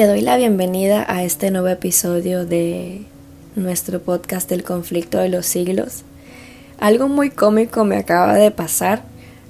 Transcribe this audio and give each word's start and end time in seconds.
Te 0.00 0.06
doy 0.06 0.22
la 0.22 0.38
bienvenida 0.38 1.04
a 1.06 1.24
este 1.24 1.50
nuevo 1.50 1.68
episodio 1.68 2.46
de 2.46 3.02
nuestro 3.54 4.00
podcast 4.00 4.48
del 4.48 4.64
conflicto 4.64 5.18
de 5.18 5.28
los 5.28 5.44
siglos. 5.44 6.04
Algo 6.78 7.06
muy 7.06 7.28
cómico 7.28 7.84
me 7.84 7.98
acaba 7.98 8.32
de 8.32 8.50
pasar. 8.50 9.02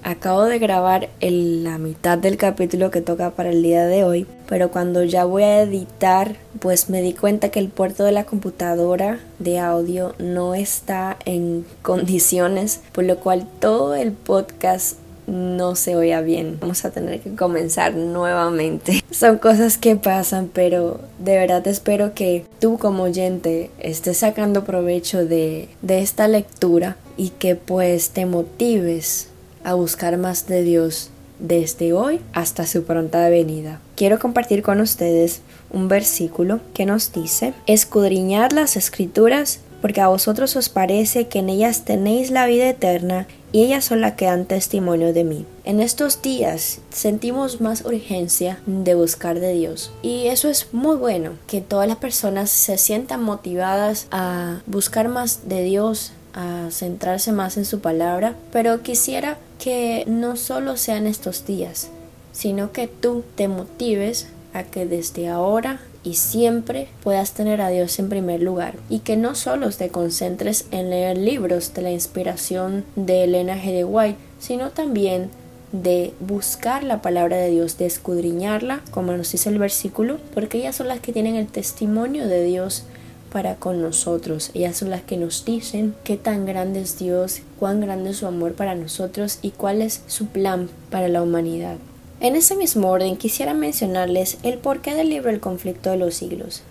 Acabo 0.03 0.47
de 0.47 0.59
grabar 0.59 1.09
la 1.21 1.79
mitad 1.79 2.19
del 2.19 2.37
capítulo 2.37 2.91
que 2.91 3.01
toca 3.01 3.31
para 3.31 3.51
el 3.51 3.63
día 3.63 3.87
de 3.87 4.03
hoy, 4.03 4.27
pero 4.49 4.73
cuando 4.73 5.05
ya 5.05 5.25
voy 5.25 5.45
a 5.45 5.63
editar, 5.63 6.35
pues 6.59 6.91
me 6.91 7.01
di 7.01 7.13
cuenta 7.13 7.51
que 7.51 7.61
el 7.61 7.69
puerto 7.69 8.03
de 8.03 8.11
la 8.11 8.25
computadora 8.25 9.21
de 9.39 9.61
audio 9.61 10.17
no 10.19 10.57
está 10.57 11.17
en 11.27 11.65
condiciones, 11.83 12.81
por 12.91 13.05
lo 13.05 13.19
cual 13.19 13.47
todo 13.61 13.95
el 13.95 14.11
podcast 14.11 14.97
no 15.31 15.77
se 15.77 15.97
oía 15.97 16.21
bien. 16.21 16.59
Vamos 16.61 16.85
a 16.85 16.91
tener 16.91 17.21
que 17.21 17.35
comenzar 17.35 17.95
nuevamente. 17.95 19.03
Son 19.11 19.39
cosas 19.39 19.79
que 19.79 19.97
pasan, 19.97 20.51
pero 20.53 21.01
de 21.19 21.37
verdad 21.37 21.67
espero 21.69 22.15
que 22.15 22.45
tú 22.59 22.79
como 22.79 23.05
oyente 23.05 23.71
estés 23.79 24.19
sacando 24.19 24.65
provecho 24.65 25.25
de, 25.25 25.69
de 25.83 26.01
esta 26.01 26.29
lectura 26.29 26.97
y 27.17 27.31
que 27.31 27.55
pues 27.55 28.11
te 28.11 28.27
motives 28.27 29.29
a 29.63 29.75
buscar 29.75 30.17
más 30.17 30.47
de 30.47 30.63
Dios 30.63 31.11
desde 31.39 31.93
hoy 31.93 32.21
hasta 32.33 32.67
su 32.67 32.85
pronta 32.85 33.29
venida. 33.29 33.81
Quiero 33.97 34.19
compartir 34.19 34.63
con 34.63 34.81
ustedes 34.81 35.41
un 35.71 35.89
versículo 35.89 36.61
que 36.75 36.87
nos 36.87 37.13
dice, 37.13 37.55
escudriñad 37.67 38.51
las 38.51 38.77
escrituras 38.77 39.61
porque 39.81 40.01
a 40.01 40.09
vosotros 40.09 40.57
os 40.57 40.69
parece 40.69 41.29
que 41.29 41.39
en 41.39 41.49
ellas 41.49 41.85
tenéis 41.85 42.31
la 42.31 42.47
vida 42.47 42.69
eterna 42.69 43.27
y 43.53 43.63
ellas 43.63 43.85
son 43.85 44.01
las 44.01 44.15
que 44.15 44.27
dan 44.27 44.45
testimonio 44.47 45.13
de 45.13 45.25
mí. 45.25 45.47
En 45.65 45.81
estos 45.81 46.23
días 46.23 46.81
sentimos 46.91 47.61
más 47.61 47.85
urgencia 47.85 48.61
de 48.67 48.95
buscar 48.95 49.41
de 49.41 49.53
Dios 49.53 49.93
y 50.03 50.27
eso 50.27 50.49
es 50.49 50.69
muy 50.73 50.97
bueno, 50.97 51.33
que 51.47 51.61
todas 51.61 51.89
las 51.89 51.97
personas 51.97 52.51
se 52.51 52.79
sientan 52.79 53.23
motivadas 53.23 54.07
a 54.11 54.61
buscar 54.67 55.09
más 55.09 55.49
de 55.49 55.63
Dios, 55.65 56.13
a 56.35 56.69
centrarse 56.71 57.33
más 57.33 57.57
en 57.57 57.65
su 57.65 57.81
palabra, 57.81 58.35
pero 58.53 58.83
quisiera 58.83 59.39
que 59.59 60.05
no 60.07 60.37
solo 60.37 60.77
sean 60.77 61.07
estos 61.07 61.45
días, 61.45 61.89
sino 62.33 62.73
que 62.73 62.87
tú 62.87 63.25
te 63.35 63.49
motives 63.49 64.29
a 64.55 64.63
que 64.65 64.87
desde 64.87 65.29
ahora 65.29 65.81
y 66.03 66.15
siempre 66.15 66.89
puedas 67.03 67.33
tener 67.33 67.61
a 67.61 67.69
Dios 67.69 67.99
en 67.99 68.09
primer 68.09 68.41
lugar 68.43 68.75
y 68.89 69.01
que 69.01 69.17
no 69.17 69.35
solo 69.35 69.71
te 69.71 69.89
concentres 69.89 70.67
en 70.71 70.91
leer 70.91 71.19
libros 71.19 71.75
de 71.75 71.83
la 71.83 71.91
inspiración 71.91 72.85
de 72.97 73.25
Elena 73.25 73.57
G. 73.57 73.73
de 73.73 73.85
White, 73.85 74.19
sino 74.39 74.71
también 74.71 75.31
de 75.73 76.13
buscar 76.21 76.83
la 76.83 77.01
palabra 77.01 77.37
de 77.37 77.51
Dios, 77.51 77.79
de 77.79 77.87
escudriñarla, 77.87 78.81
como 78.91 79.13
nos 79.13 79.31
dice 79.31 79.51
el 79.51 79.59
versículo, 79.59 80.19
porque 80.35 80.59
ellas 80.59 80.77
son 80.77 80.89
las 80.89 81.01
que 81.01 81.13
tienen 81.13 81.37
el 81.37 81.47
testimonio 81.47 82.27
de 82.27 82.45
Dios 82.45 82.85
para 83.31 83.55
con 83.55 83.81
nosotros. 83.81 84.51
Ellas 84.55 84.77
son 84.77 84.91
las 84.91 85.03
que 85.03 85.17
nos 85.17 85.45
dicen 85.45 85.95
qué 86.03 86.17
tan 86.17 86.47
grande 86.47 86.81
es 86.81 86.99
Dios, 86.99 87.43
cuán 87.59 87.81
grande 87.81 88.11
es 88.11 88.17
su 88.17 88.27
amor 88.27 88.55
para 88.55 88.75
nosotros 88.75 89.39
y 89.43 89.51
cuál 89.51 89.83
es 89.83 90.03
su 90.09 90.27
plan 90.27 90.69
para 90.91 91.09
la 91.09 91.23
humanidad. 91.23 91.77
En 92.21 92.37
ese 92.37 92.55
mismo 92.55 92.91
orden 92.91 93.17
quisiera 93.17 93.55
mencionarles 93.55 94.37
el 94.43 94.59
porqué 94.59 94.95
del 94.95 95.09
libro 95.09 95.31
El 95.31 95.41
conflicto 95.41 95.91
de 95.91 95.97
los 95.97 96.15
siglos. 96.15 96.63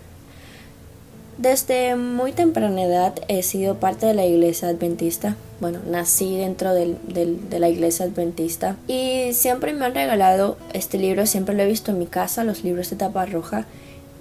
Desde 1.38 1.96
muy 1.96 2.32
temprana 2.32 2.82
edad 2.82 3.14
he 3.26 3.42
sido 3.42 3.76
parte 3.76 4.06
de 4.06 4.14
la 4.14 4.26
iglesia 4.26 4.68
adventista. 4.68 5.36
Bueno, 5.60 5.80
nací 5.90 6.36
dentro 6.36 6.72
de 6.72 7.58
la 7.58 7.68
iglesia 7.68 8.06
adventista 8.06 8.76
y 8.86 9.32
siempre 9.32 9.72
me 9.72 9.86
han 9.86 9.94
regalado 9.94 10.56
este 10.72 10.98
libro, 10.98 11.26
siempre 11.26 11.56
lo 11.56 11.62
he 11.62 11.66
visto 11.66 11.90
en 11.90 11.98
mi 11.98 12.06
casa, 12.06 12.44
los 12.44 12.62
libros 12.62 12.90
de 12.90 12.96
tapa 12.96 13.26
roja 13.26 13.66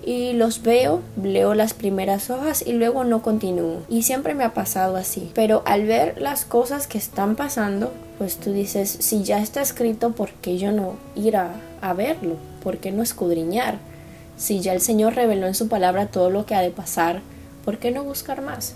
y 0.09 0.33
los 0.33 0.63
veo, 0.63 1.03
leo 1.21 1.53
las 1.53 1.75
primeras 1.75 2.31
hojas 2.31 2.63
y 2.65 2.73
luego 2.73 3.03
no 3.03 3.21
continúo. 3.21 3.83
Y 3.89 4.01
siempre 4.01 4.33
me 4.33 4.43
ha 4.43 4.55
pasado 4.55 4.95
así. 4.95 5.29
Pero 5.35 5.61
al 5.67 5.85
ver 5.85 6.19
las 6.19 6.45
cosas 6.45 6.87
que 6.87 6.97
están 6.97 7.35
pasando, 7.35 7.93
pues 8.17 8.37
tú 8.37 8.51
dices, 8.51 8.89
si 8.89 9.21
ya 9.21 9.39
está 9.39 9.61
escrito, 9.61 10.13
¿por 10.13 10.31
qué 10.31 10.57
yo 10.57 10.71
no 10.71 10.95
ir 11.15 11.37
a, 11.37 11.51
a 11.81 11.93
verlo? 11.93 12.37
¿Por 12.63 12.79
qué 12.79 12.91
no 12.91 13.03
escudriñar? 13.03 13.77
Si 14.35 14.61
ya 14.61 14.73
el 14.73 14.81
Señor 14.81 15.13
reveló 15.13 15.45
en 15.45 15.53
su 15.53 15.67
palabra 15.67 16.07
todo 16.07 16.31
lo 16.31 16.47
que 16.47 16.55
ha 16.55 16.61
de 16.61 16.71
pasar, 16.71 17.21
¿por 17.63 17.77
qué 17.77 17.91
no 17.91 18.03
buscar 18.03 18.41
más? 18.41 18.73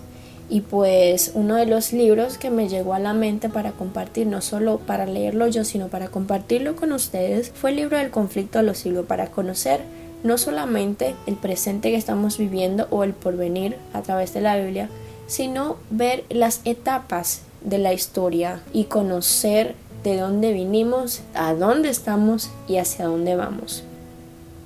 Y 0.51 0.61
pues 0.61 1.31
uno 1.33 1.55
de 1.55 1.65
los 1.65 1.93
libros 1.93 2.37
que 2.37 2.51
me 2.51 2.69
llegó 2.69 2.93
a 2.93 2.99
la 2.99 3.15
mente 3.15 3.49
para 3.49 3.71
compartir, 3.71 4.27
no 4.27 4.41
solo 4.41 4.77
para 4.77 5.07
leerlo 5.07 5.47
yo, 5.47 5.63
sino 5.63 5.87
para 5.87 6.09
compartirlo 6.09 6.75
con 6.75 6.91
ustedes, 6.91 7.51
fue 7.55 7.71
el 7.71 7.77
libro 7.77 7.97
del 7.97 8.11
conflicto 8.11 8.59
de 8.59 8.65
los 8.65 8.77
siglos, 8.77 9.07
para 9.07 9.31
conocer 9.31 9.81
no 10.23 10.37
solamente 10.37 11.15
el 11.27 11.35
presente 11.35 11.91
que 11.91 11.97
estamos 11.97 12.37
viviendo 12.37 12.87
o 12.89 13.03
el 13.03 13.13
porvenir 13.13 13.77
a 13.93 14.01
través 14.01 14.33
de 14.33 14.41
la 14.41 14.57
Biblia, 14.57 14.89
sino 15.27 15.77
ver 15.89 16.23
las 16.29 16.61
etapas 16.65 17.41
de 17.61 17.77
la 17.77 17.93
historia 17.93 18.61
y 18.73 18.85
conocer 18.85 19.75
de 20.03 20.17
dónde 20.17 20.51
vinimos, 20.51 21.21
a 21.33 21.53
dónde 21.53 21.89
estamos 21.89 22.49
y 22.67 22.77
hacia 22.77 23.05
dónde 23.05 23.35
vamos. 23.35 23.83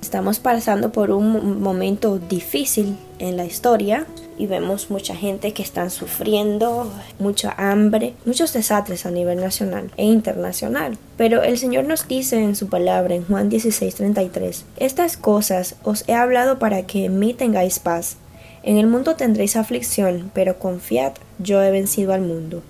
Estamos 0.02 0.38
pasando 0.38 0.90
por 0.90 1.10
un 1.10 1.60
momento 1.60 2.18
difícil 2.18 2.96
en 3.18 3.36
la 3.36 3.44
historia 3.44 4.06
y 4.38 4.46
vemos 4.46 4.90
mucha 4.90 5.14
gente 5.14 5.52
que 5.52 5.62
están 5.62 5.90
sufriendo, 5.90 6.90
mucha 7.18 7.54
hambre, 7.58 8.14
muchos 8.24 8.52
desastres 8.52 9.04
a 9.04 9.10
nivel 9.10 9.40
nacional 9.40 9.90
e 9.96 10.04
internacional. 10.04 10.96
Pero 11.16 11.42
el 11.42 11.58
Señor 11.58 11.84
nos 11.84 12.06
dice 12.06 12.42
en 12.42 12.56
su 12.56 12.68
palabra 12.68 13.14
en 13.14 13.24
Juan 13.24 13.50
16:33, 13.50 14.64
estas 14.76 15.16
cosas 15.16 15.74
os 15.82 16.04
he 16.08 16.14
hablado 16.14 16.58
para 16.58 16.82
que 16.86 17.06
en 17.06 17.18
mí 17.18 17.34
tengáis 17.34 17.78
paz. 17.78 18.16
En 18.62 18.76
el 18.76 18.86
mundo 18.86 19.16
tendréis 19.16 19.56
aflicción, 19.56 20.30
pero 20.34 20.58
confiad, 20.58 21.12
yo 21.38 21.62
he 21.62 21.70
vencido 21.70 22.12
al 22.12 22.22
mundo. 22.22 22.62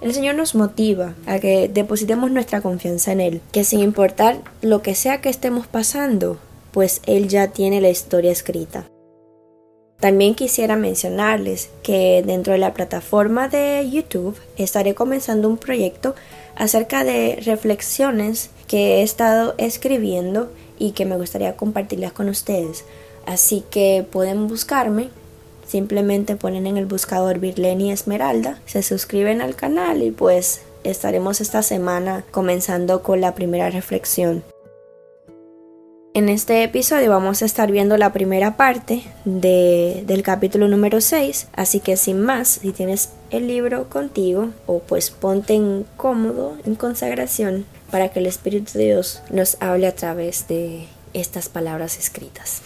El 0.00 0.12
Señor 0.14 0.34
nos 0.34 0.56
motiva 0.56 1.14
a 1.26 1.38
que 1.38 1.68
depositemos 1.72 2.30
nuestra 2.32 2.60
confianza 2.60 3.12
en 3.12 3.20
Él, 3.20 3.40
que 3.52 3.62
sin 3.62 3.80
importar 3.80 4.38
lo 4.60 4.82
que 4.82 4.96
sea 4.96 5.20
que 5.20 5.28
estemos 5.28 5.68
pasando, 5.68 6.38
pues 6.72 7.02
Él 7.06 7.28
ya 7.28 7.48
tiene 7.48 7.80
la 7.80 7.90
historia 7.90 8.32
escrita. 8.32 8.84
También 10.02 10.34
quisiera 10.34 10.74
mencionarles 10.74 11.70
que 11.84 12.24
dentro 12.26 12.54
de 12.54 12.58
la 12.58 12.74
plataforma 12.74 13.46
de 13.46 13.88
YouTube 13.88 14.36
estaré 14.56 14.96
comenzando 14.96 15.48
un 15.48 15.58
proyecto 15.58 16.16
acerca 16.56 17.04
de 17.04 17.38
reflexiones 17.44 18.50
que 18.66 18.96
he 18.96 19.02
estado 19.04 19.54
escribiendo 19.58 20.50
y 20.76 20.90
que 20.90 21.04
me 21.04 21.16
gustaría 21.16 21.54
compartirlas 21.54 22.10
con 22.10 22.28
ustedes. 22.28 22.84
Así 23.26 23.62
que 23.70 24.04
pueden 24.10 24.48
buscarme, 24.48 25.10
simplemente 25.68 26.34
ponen 26.34 26.66
en 26.66 26.78
el 26.78 26.86
buscador 26.86 27.38
Virleni 27.38 27.92
Esmeralda, 27.92 28.58
se 28.66 28.82
suscriben 28.82 29.40
al 29.40 29.54
canal 29.54 30.02
y 30.02 30.10
pues 30.10 30.62
estaremos 30.82 31.40
esta 31.40 31.62
semana 31.62 32.24
comenzando 32.32 33.04
con 33.04 33.20
la 33.20 33.36
primera 33.36 33.70
reflexión. 33.70 34.42
En 36.14 36.28
este 36.28 36.62
episodio 36.62 37.08
vamos 37.08 37.40
a 37.40 37.46
estar 37.46 37.72
viendo 37.72 37.96
la 37.96 38.12
primera 38.12 38.58
parte 38.58 39.02
de, 39.24 40.04
del 40.06 40.22
capítulo 40.22 40.68
número 40.68 41.00
6, 41.00 41.48
así 41.54 41.80
que 41.80 41.96
sin 41.96 42.20
más, 42.20 42.58
si 42.60 42.72
tienes 42.72 43.08
el 43.30 43.46
libro 43.46 43.88
contigo, 43.88 44.50
o 44.66 44.80
pues 44.80 45.10
ponte 45.10 45.54
en 45.54 45.86
cómodo, 45.96 46.58
en 46.66 46.74
consagración, 46.74 47.64
para 47.90 48.10
que 48.10 48.18
el 48.18 48.26
Espíritu 48.26 48.72
de 48.74 48.84
Dios 48.84 49.22
nos 49.30 49.56
hable 49.60 49.86
a 49.86 49.94
través 49.94 50.46
de 50.48 50.84
estas 51.14 51.48
palabras 51.48 51.98
escritas. 51.98 52.60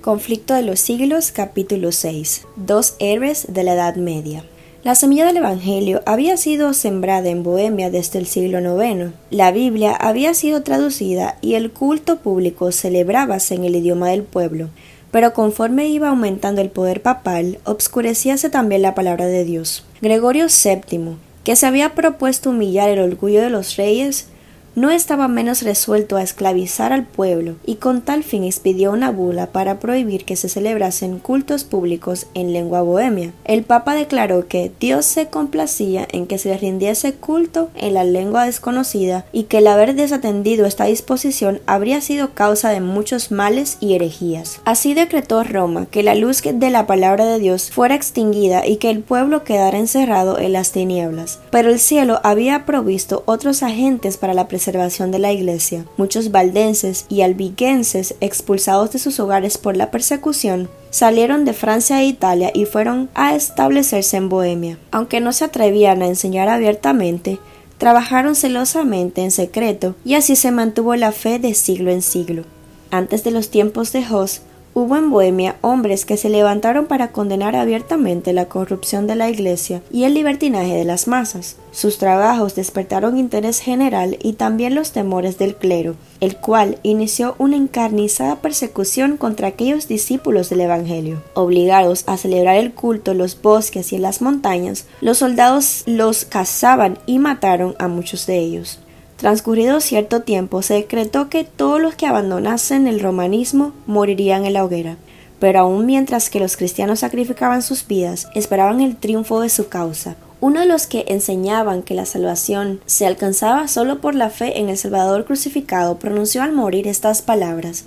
Conflicto 0.00 0.54
de 0.54 0.62
los 0.62 0.80
siglos, 0.80 1.32
capítulo 1.32 1.92
6. 1.92 2.46
Dos 2.56 2.96
héroes 2.98 3.52
de 3.52 3.62
la 3.62 3.74
Edad 3.74 3.96
Media. 3.96 4.42
La 4.84 4.94
semilla 4.94 5.24
del 5.24 5.38
Evangelio 5.38 6.02
había 6.04 6.36
sido 6.36 6.74
sembrada 6.74 7.30
en 7.30 7.42
Bohemia 7.42 7.90
desde 7.90 8.18
el 8.18 8.26
siglo 8.26 8.58
IX. 8.60 9.12
La 9.30 9.50
Biblia 9.50 9.94
había 9.94 10.34
sido 10.34 10.62
traducida 10.62 11.38
y 11.40 11.54
el 11.54 11.70
culto 11.70 12.18
público 12.18 12.70
celebrábase 12.70 13.54
en 13.54 13.64
el 13.64 13.76
idioma 13.76 14.10
del 14.10 14.24
pueblo. 14.24 14.68
Pero 15.10 15.32
conforme 15.32 15.88
iba 15.88 16.10
aumentando 16.10 16.60
el 16.60 16.68
poder 16.68 17.00
papal, 17.00 17.60
obscurecíase 17.64 18.50
también 18.50 18.82
la 18.82 18.94
palabra 18.94 19.24
de 19.24 19.44
Dios. 19.44 19.86
Gregorio 20.02 20.48
VII, 20.48 21.16
que 21.44 21.56
se 21.56 21.64
había 21.64 21.94
propuesto 21.94 22.50
humillar 22.50 22.90
el 22.90 22.98
orgullo 22.98 23.40
de 23.40 23.48
los 23.48 23.76
reyes, 23.76 24.26
no 24.74 24.90
estaba 24.90 25.28
menos 25.28 25.62
resuelto 25.62 26.16
a 26.16 26.22
esclavizar 26.22 26.92
al 26.92 27.04
pueblo 27.04 27.56
y 27.64 27.76
con 27.76 28.02
tal 28.02 28.24
fin 28.24 28.44
expidió 28.44 28.92
una 28.92 29.10
bula 29.10 29.46
para 29.46 29.78
prohibir 29.78 30.24
que 30.24 30.36
se 30.36 30.48
celebrasen 30.48 31.18
cultos 31.18 31.64
públicos 31.64 32.26
en 32.34 32.52
lengua 32.52 32.82
bohemia. 32.82 33.32
El 33.44 33.62
Papa 33.62 33.94
declaró 33.94 34.48
que 34.48 34.72
Dios 34.80 35.04
se 35.06 35.28
complacía 35.28 36.08
en 36.10 36.26
que 36.26 36.38
se 36.38 36.56
rindiese 36.56 37.14
culto 37.14 37.70
en 37.76 37.94
la 37.94 38.04
lengua 38.04 38.46
desconocida 38.46 39.26
y 39.32 39.44
que 39.44 39.58
el 39.58 39.66
haber 39.68 39.94
desatendido 39.94 40.66
esta 40.66 40.86
disposición 40.86 41.60
habría 41.66 42.00
sido 42.00 42.34
causa 42.34 42.70
de 42.70 42.80
muchos 42.80 43.30
males 43.30 43.76
y 43.80 43.94
herejías. 43.94 44.60
Así 44.64 44.94
decretó 44.94 45.44
Roma 45.44 45.86
que 45.86 46.02
la 46.02 46.14
luz 46.14 46.42
de 46.42 46.70
la 46.70 46.86
palabra 46.86 47.26
de 47.26 47.38
Dios 47.38 47.70
fuera 47.70 47.94
extinguida 47.94 48.66
y 48.66 48.76
que 48.76 48.90
el 48.90 49.00
pueblo 49.00 49.44
quedara 49.44 49.78
encerrado 49.78 50.38
en 50.38 50.52
las 50.52 50.72
tinieblas. 50.72 51.38
Pero 51.50 51.70
el 51.70 51.78
cielo 51.78 52.20
había 52.24 52.66
provisto 52.66 53.22
otros 53.26 53.62
agentes 53.62 54.16
para 54.16 54.34
la 54.34 54.48
presencia 54.48 54.63
de 54.72 55.18
la 55.18 55.32
iglesia. 55.32 55.84
Muchos 55.96 56.30
valdenses 56.30 57.06
y 57.08 57.20
albiguenses, 57.22 58.14
expulsados 58.20 58.92
de 58.92 58.98
sus 58.98 59.20
hogares 59.20 59.58
por 59.58 59.76
la 59.76 59.90
persecución, 59.90 60.70
salieron 60.90 61.44
de 61.44 61.52
Francia 61.52 62.00
e 62.00 62.06
Italia 62.06 62.50
y 62.54 62.64
fueron 62.64 63.10
a 63.14 63.34
establecerse 63.34 64.16
en 64.16 64.28
Bohemia. 64.28 64.78
Aunque 64.90 65.20
no 65.20 65.32
se 65.32 65.44
atrevían 65.44 66.02
a 66.02 66.06
enseñar 66.06 66.48
abiertamente, 66.48 67.38
trabajaron 67.78 68.34
celosamente 68.34 69.22
en 69.22 69.30
secreto 69.30 69.96
y 70.04 70.14
así 70.14 70.36
se 70.36 70.50
mantuvo 70.50 70.96
la 70.96 71.12
fe 71.12 71.38
de 71.38 71.54
siglo 71.54 71.90
en 71.90 72.00
siglo. 72.00 72.44
Antes 72.90 73.24
de 73.24 73.32
los 73.32 73.50
tiempos 73.50 73.92
de 73.92 74.04
Jos, 74.04 74.42
Hubo 74.76 74.96
en 74.96 75.08
Bohemia 75.08 75.54
hombres 75.60 76.04
que 76.04 76.16
se 76.16 76.28
levantaron 76.28 76.86
para 76.86 77.12
condenar 77.12 77.54
abiertamente 77.54 78.32
la 78.32 78.46
corrupción 78.46 79.06
de 79.06 79.14
la 79.14 79.30
Iglesia 79.30 79.82
y 79.92 80.02
el 80.02 80.14
libertinaje 80.14 80.74
de 80.74 80.84
las 80.84 81.06
masas. 81.06 81.54
Sus 81.70 81.98
trabajos 81.98 82.56
despertaron 82.56 83.16
interés 83.16 83.60
general 83.60 84.18
y 84.20 84.32
también 84.32 84.74
los 84.74 84.90
temores 84.90 85.38
del 85.38 85.54
clero, 85.54 85.94
el 86.18 86.38
cual 86.38 86.78
inició 86.82 87.36
una 87.38 87.54
encarnizada 87.54 88.40
persecución 88.40 89.16
contra 89.16 89.46
aquellos 89.46 89.86
discípulos 89.86 90.50
del 90.50 90.62
Evangelio. 90.62 91.22
Obligados 91.34 92.02
a 92.08 92.16
celebrar 92.16 92.56
el 92.56 92.74
culto 92.74 93.12
en 93.12 93.18
los 93.18 93.40
bosques 93.40 93.92
y 93.92 93.96
en 93.96 94.02
las 94.02 94.22
montañas, 94.22 94.86
los 95.00 95.18
soldados 95.18 95.84
los 95.86 96.24
cazaban 96.24 96.98
y 97.06 97.20
mataron 97.20 97.76
a 97.78 97.86
muchos 97.86 98.26
de 98.26 98.40
ellos. 98.40 98.80
Transcurrido 99.24 99.80
cierto 99.80 100.20
tiempo 100.20 100.60
se 100.60 100.74
decretó 100.74 101.30
que 101.30 101.44
todos 101.44 101.80
los 101.80 101.94
que 101.94 102.04
abandonasen 102.04 102.86
el 102.86 103.00
romanismo 103.00 103.72
morirían 103.86 104.44
en 104.44 104.52
la 104.52 104.62
hoguera, 104.62 104.98
pero 105.40 105.60
aún 105.60 105.86
mientras 105.86 106.28
que 106.28 106.40
los 106.40 106.58
cristianos 106.58 106.98
sacrificaban 106.98 107.62
sus 107.62 107.86
vidas, 107.86 108.28
esperaban 108.34 108.82
el 108.82 108.96
triunfo 108.96 109.40
de 109.40 109.48
su 109.48 109.70
causa. 109.70 110.16
Uno 110.42 110.60
de 110.60 110.66
los 110.66 110.86
que 110.86 111.06
enseñaban 111.08 111.82
que 111.82 111.94
la 111.94 112.04
salvación 112.04 112.80
se 112.84 113.06
alcanzaba 113.06 113.66
solo 113.66 114.02
por 114.02 114.14
la 114.14 114.28
fe 114.28 114.58
en 114.60 114.68
el 114.68 114.76
Salvador 114.76 115.24
crucificado 115.24 115.98
pronunció 115.98 116.42
al 116.42 116.52
morir 116.52 116.86
estas 116.86 117.22
palabras 117.22 117.86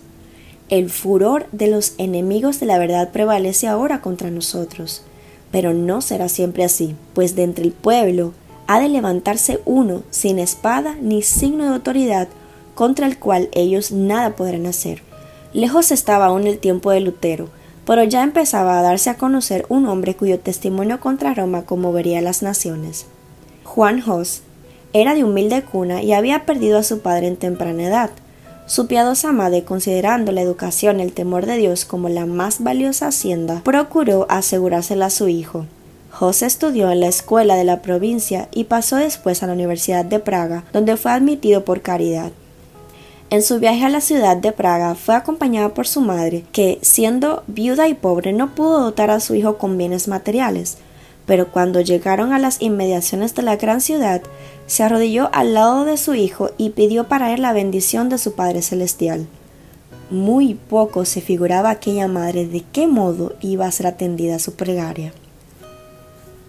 El 0.69 0.89
furor 0.89 1.45
de 1.51 1.67
los 1.67 1.93
enemigos 1.99 2.59
de 2.59 2.65
la 2.65 2.79
verdad 2.79 3.11
prevalece 3.11 3.67
ahora 3.67 4.01
contra 4.01 4.31
nosotros, 4.31 5.03
pero 5.51 5.75
no 5.75 6.01
será 6.01 6.29
siempre 6.29 6.63
así, 6.63 6.95
pues 7.13 7.35
de 7.35 7.43
entre 7.43 7.63
el 7.63 7.73
pueblo 7.73 8.33
ha 8.67 8.79
de 8.79 8.89
levantarse 8.89 9.59
uno 9.65 10.03
sin 10.11 10.39
espada 10.39 10.95
ni 11.01 11.21
signo 11.21 11.63
de 11.63 11.71
autoridad 11.71 12.27
contra 12.75 13.07
el 13.07 13.17
cual 13.17 13.49
ellos 13.53 13.91
nada 13.91 14.35
podrán 14.35 14.65
hacer. 14.65 15.01
Lejos 15.53 15.91
estaba 15.91 16.27
aún 16.27 16.45
el 16.45 16.59
tiempo 16.59 16.91
de 16.91 16.99
Lutero, 16.99 17.49
pero 17.85 18.03
ya 18.03 18.21
empezaba 18.21 18.77
a 18.77 18.81
darse 18.81 19.09
a 19.09 19.17
conocer 19.17 19.65
un 19.69 19.87
hombre 19.87 20.15
cuyo 20.15 20.39
testimonio 20.39 20.99
contra 20.99 21.33
Roma 21.33 21.63
conmovería 21.63 22.19
a 22.19 22.21
las 22.21 22.43
naciones. 22.43 23.05
Juan 23.63 24.03
Hos 24.07 24.41
era 24.93 25.15
de 25.15 25.23
humilde 25.23 25.63
cuna 25.63 26.03
y 26.03 26.13
había 26.13 26.45
perdido 26.45 26.77
a 26.77 26.83
su 26.83 26.99
padre 26.99 27.27
en 27.27 27.37
temprana 27.37 27.83
edad. 27.83 28.09
Su 28.65 28.87
piadosa 28.87 29.31
madre, 29.31 29.63
considerando 29.63 30.33
la 30.33 30.41
educación 30.41 30.99
y 30.99 31.03
el 31.03 31.13
temor 31.13 31.45
de 31.45 31.57
Dios 31.57 31.85
como 31.85 32.09
la 32.09 32.25
más 32.25 32.61
valiosa 32.61 33.07
hacienda, 33.07 33.61
procuró 33.63 34.25
asegurársela 34.29 35.05
a 35.05 35.09
su 35.09 35.29
hijo. 35.29 35.65
José 36.19 36.47
estudió 36.47 36.89
en 36.89 37.01
la 37.01 37.09
escuela 37.09 37.53
de 37.53 37.63
la 37.63 37.83
provincia 37.83 38.49
y 38.51 38.63
pasó 38.63 38.95
después 38.95 39.43
a 39.43 39.45
la 39.45 39.53
Universidad 39.53 40.03
de 40.03 40.17
Praga, 40.17 40.63
donde 40.73 40.97
fue 40.97 41.11
admitido 41.11 41.63
por 41.63 41.83
caridad. 41.83 42.31
En 43.29 43.43
su 43.43 43.59
viaje 43.59 43.85
a 43.85 43.89
la 43.89 44.01
ciudad 44.01 44.35
de 44.35 44.51
Praga 44.51 44.95
fue 44.95 45.13
acompañado 45.13 45.75
por 45.75 45.85
su 45.85 46.01
madre, 46.01 46.43
que, 46.51 46.79
siendo 46.81 47.43
viuda 47.45 47.87
y 47.87 47.93
pobre, 47.93 48.33
no 48.33 48.55
pudo 48.55 48.81
dotar 48.81 49.11
a 49.11 49.19
su 49.19 49.35
hijo 49.35 49.59
con 49.59 49.77
bienes 49.77 50.07
materiales, 50.07 50.79
pero 51.27 51.51
cuando 51.51 51.81
llegaron 51.81 52.33
a 52.33 52.39
las 52.39 52.63
inmediaciones 52.63 53.35
de 53.35 53.43
la 53.43 53.57
gran 53.57 53.79
ciudad, 53.79 54.23
se 54.65 54.81
arrodilló 54.81 55.29
al 55.33 55.53
lado 55.53 55.85
de 55.85 55.97
su 55.97 56.15
hijo 56.15 56.49
y 56.57 56.71
pidió 56.71 57.07
para 57.07 57.31
él 57.31 57.43
la 57.43 57.53
bendición 57.53 58.09
de 58.09 58.17
su 58.17 58.33
Padre 58.33 58.63
Celestial. 58.63 59.27
Muy 60.09 60.55
poco 60.55 61.05
se 61.05 61.21
figuraba 61.21 61.69
aquella 61.69 62.07
madre 62.07 62.47
de 62.47 62.63
qué 62.71 62.87
modo 62.87 63.35
iba 63.39 63.67
a 63.67 63.71
ser 63.71 63.85
atendida 63.85 64.39
su 64.39 64.55
plegaria. 64.55 65.13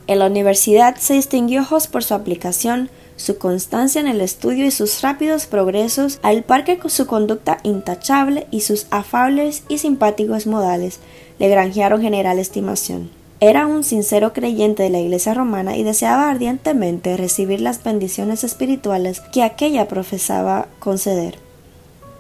En 0.09 0.21
la 0.21 0.27
universidad 0.27 0.97
se 0.97 1.13
distinguió 1.13 1.67
Hoss 1.71 1.87
por 1.87 2.03
su 2.03 2.15
aplicación, 2.15 2.89
su 3.17 3.37
constancia 3.37 4.01
en 4.01 4.07
el 4.07 4.23
estudio 4.23 4.65
y 4.65 4.71
sus 4.71 5.03
rápidos 5.03 5.47
progresos, 5.47 6.19
al 6.23 6.45
par 6.45 6.65
que 6.65 6.81
su 6.89 7.07
conducta 7.07 7.59
intachable 7.63 8.47
y 8.51 8.63
sus 8.63 8.87
afables 8.91 9.65
y 9.69 9.77
simpáticos 9.77 10.47
modales 10.47 11.01
le 11.39 11.49
granjearon 11.51 12.01
general 12.01 12.39
estimación. 12.39 13.11
Era 13.41 13.67
un 13.67 13.85
sincero 13.85 14.33
creyente 14.33 14.83
de 14.83 14.89
la 14.89 14.99
Iglesia 14.99 15.35
romana 15.35 15.77
y 15.77 15.83
deseaba 15.83 16.31
ardientemente 16.31 17.19
recibir 17.19 17.61
las 17.61 17.85
bendiciones 17.85 18.45
espirituales 18.45 19.21
que 19.21 19.43
aquella 19.43 19.89
profesaba 19.89 20.69
conceder. 20.79 21.39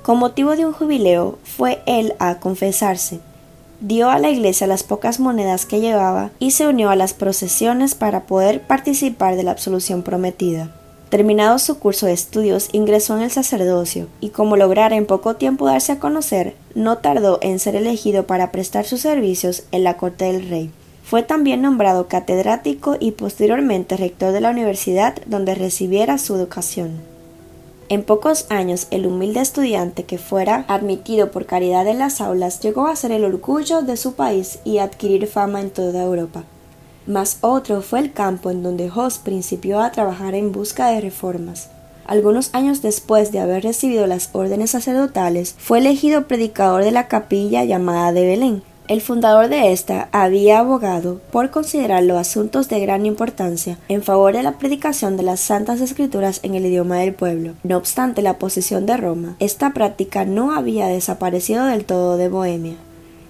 Con 0.03 0.19
motivo 0.19 0.57
de 0.57 0.67
un 0.67 0.73
jubileo 0.75 1.39
fue 1.43 1.81
él 1.87 2.13
a 2.19 2.39
confesarse, 2.39 3.21
dio 3.81 4.11
a 4.11 4.19
la 4.19 4.31
iglesia 4.31 4.67
las 4.67 4.83
pocas 4.83 5.21
monedas 5.21 5.67
que 5.67 5.81
llevaba 5.81 6.31
y 6.39 6.53
se 6.53 6.67
unió 6.67 6.91
a 6.91 6.97
las 6.97 7.15
procesiones 7.15 7.95
para 7.95 8.27
poder 8.27 8.63
participar 8.63 9.37
de 9.37 9.43
la 9.43 9.53
absolución 9.53 10.03
prometida. 10.03 10.75
Terminado 11.09 11.59
su 11.59 11.79
curso 11.79 12.05
de 12.05 12.13
estudios, 12.13 12.69
ingresó 12.73 13.17
en 13.17 13.23
el 13.23 13.31
sacerdocio 13.31 14.09
y 14.21 14.29
como 14.29 14.57
lograra 14.57 14.97
en 14.97 15.07
poco 15.07 15.37
tiempo 15.37 15.67
darse 15.67 15.93
a 15.93 15.99
conocer, 15.99 16.55
no 16.75 16.99
tardó 16.99 17.39
en 17.41 17.59
ser 17.59 17.77
elegido 17.77 18.27
para 18.27 18.53
prestar 18.53 18.85
sus 18.85 19.01
servicios 19.01 19.65
en 19.73 19.85
la 19.85 19.97
corte 19.97 20.27
del 20.27 20.49
rey. 20.49 20.71
Fue 21.03 21.23
también 21.23 21.63
nombrado 21.63 22.09
catedrático 22.09 22.99
y 23.01 23.13
posteriormente 23.13 23.97
rector 23.97 24.33
de 24.33 24.43
la 24.43 24.51
universidad 24.51 25.17
donde 25.25 25.55
recibiera 25.55 26.19
su 26.19 26.35
educación. 26.35 27.08
En 27.91 28.03
pocos 28.03 28.45
años, 28.51 28.87
el 28.91 29.07
humilde 29.07 29.41
estudiante 29.41 30.05
que 30.05 30.19
fuera 30.19 30.67
admitido 30.69 31.31
por 31.31 31.47
caridad 31.47 31.87
en 31.87 31.99
las 31.99 32.21
aulas 32.21 32.61
llegó 32.61 32.87
a 32.87 32.97
ser 32.97 33.13
el 33.13 33.25
orgullo 33.25 33.81
de 33.81 33.97
su 33.97 34.13
país 34.13 34.59
y 34.63 34.77
adquirir 34.77 35.27
fama 35.27 35.63
en 35.63 35.71
toda 35.71 36.03
Europa. 36.03 36.45
Mas 37.07 37.39
otro 37.41 37.81
fue 37.81 38.01
el 38.01 38.13
campo 38.13 38.51
en 38.51 38.63
donde 38.63 38.91
Hoss 38.95 39.17
principió 39.17 39.81
a 39.81 39.91
trabajar 39.91 40.35
en 40.35 40.53
busca 40.53 40.91
de 40.91 41.01
reformas. 41.01 41.71
Algunos 42.05 42.55
años 42.55 42.83
después 42.83 43.33
de 43.33 43.41
haber 43.41 43.63
recibido 43.63 44.07
las 44.07 44.29
órdenes 44.35 44.73
sacerdotales, 44.73 45.55
fue 45.57 45.79
elegido 45.79 46.27
predicador 46.27 46.85
de 46.85 46.91
la 46.91 47.09
capilla 47.09 47.65
llamada 47.65 48.13
de 48.13 48.27
Belén, 48.27 48.63
el 48.89 49.03
fundador 49.03 49.49
de 49.49 49.73
esta 49.73 50.09
había 50.13 50.59
abogado 50.59 51.21
por 51.31 51.51
considerar 51.51 52.03
los 52.03 52.17
asuntos 52.17 52.69
de 52.69 52.81
gran 52.81 53.05
importancia 53.05 53.79
en 53.89 54.03
favor 54.03 54.33
de 54.33 54.43
la 54.43 54.59
predicación 54.59 55.19
de 55.19 55.23
las 55.23 55.41
Santas 55.41 55.83
Escrituras 55.83 56.41
en 56.43 56.55
el 56.55 56.65
idioma 56.65 56.97
del 56.97 57.13
pueblo. 57.13 57.53
No 57.63 57.77
obstante 57.77 58.23
la 58.23 58.39
posición 58.39 58.87
de 58.87 58.97
Roma, 58.97 59.37
esta 59.41 59.75
práctica 59.75 60.25
no 60.25 60.53
había 60.53 60.87
desaparecido 60.87 61.67
del 61.67 61.85
todo 61.85 62.17
de 62.17 62.31
Bohemia. 62.31 62.77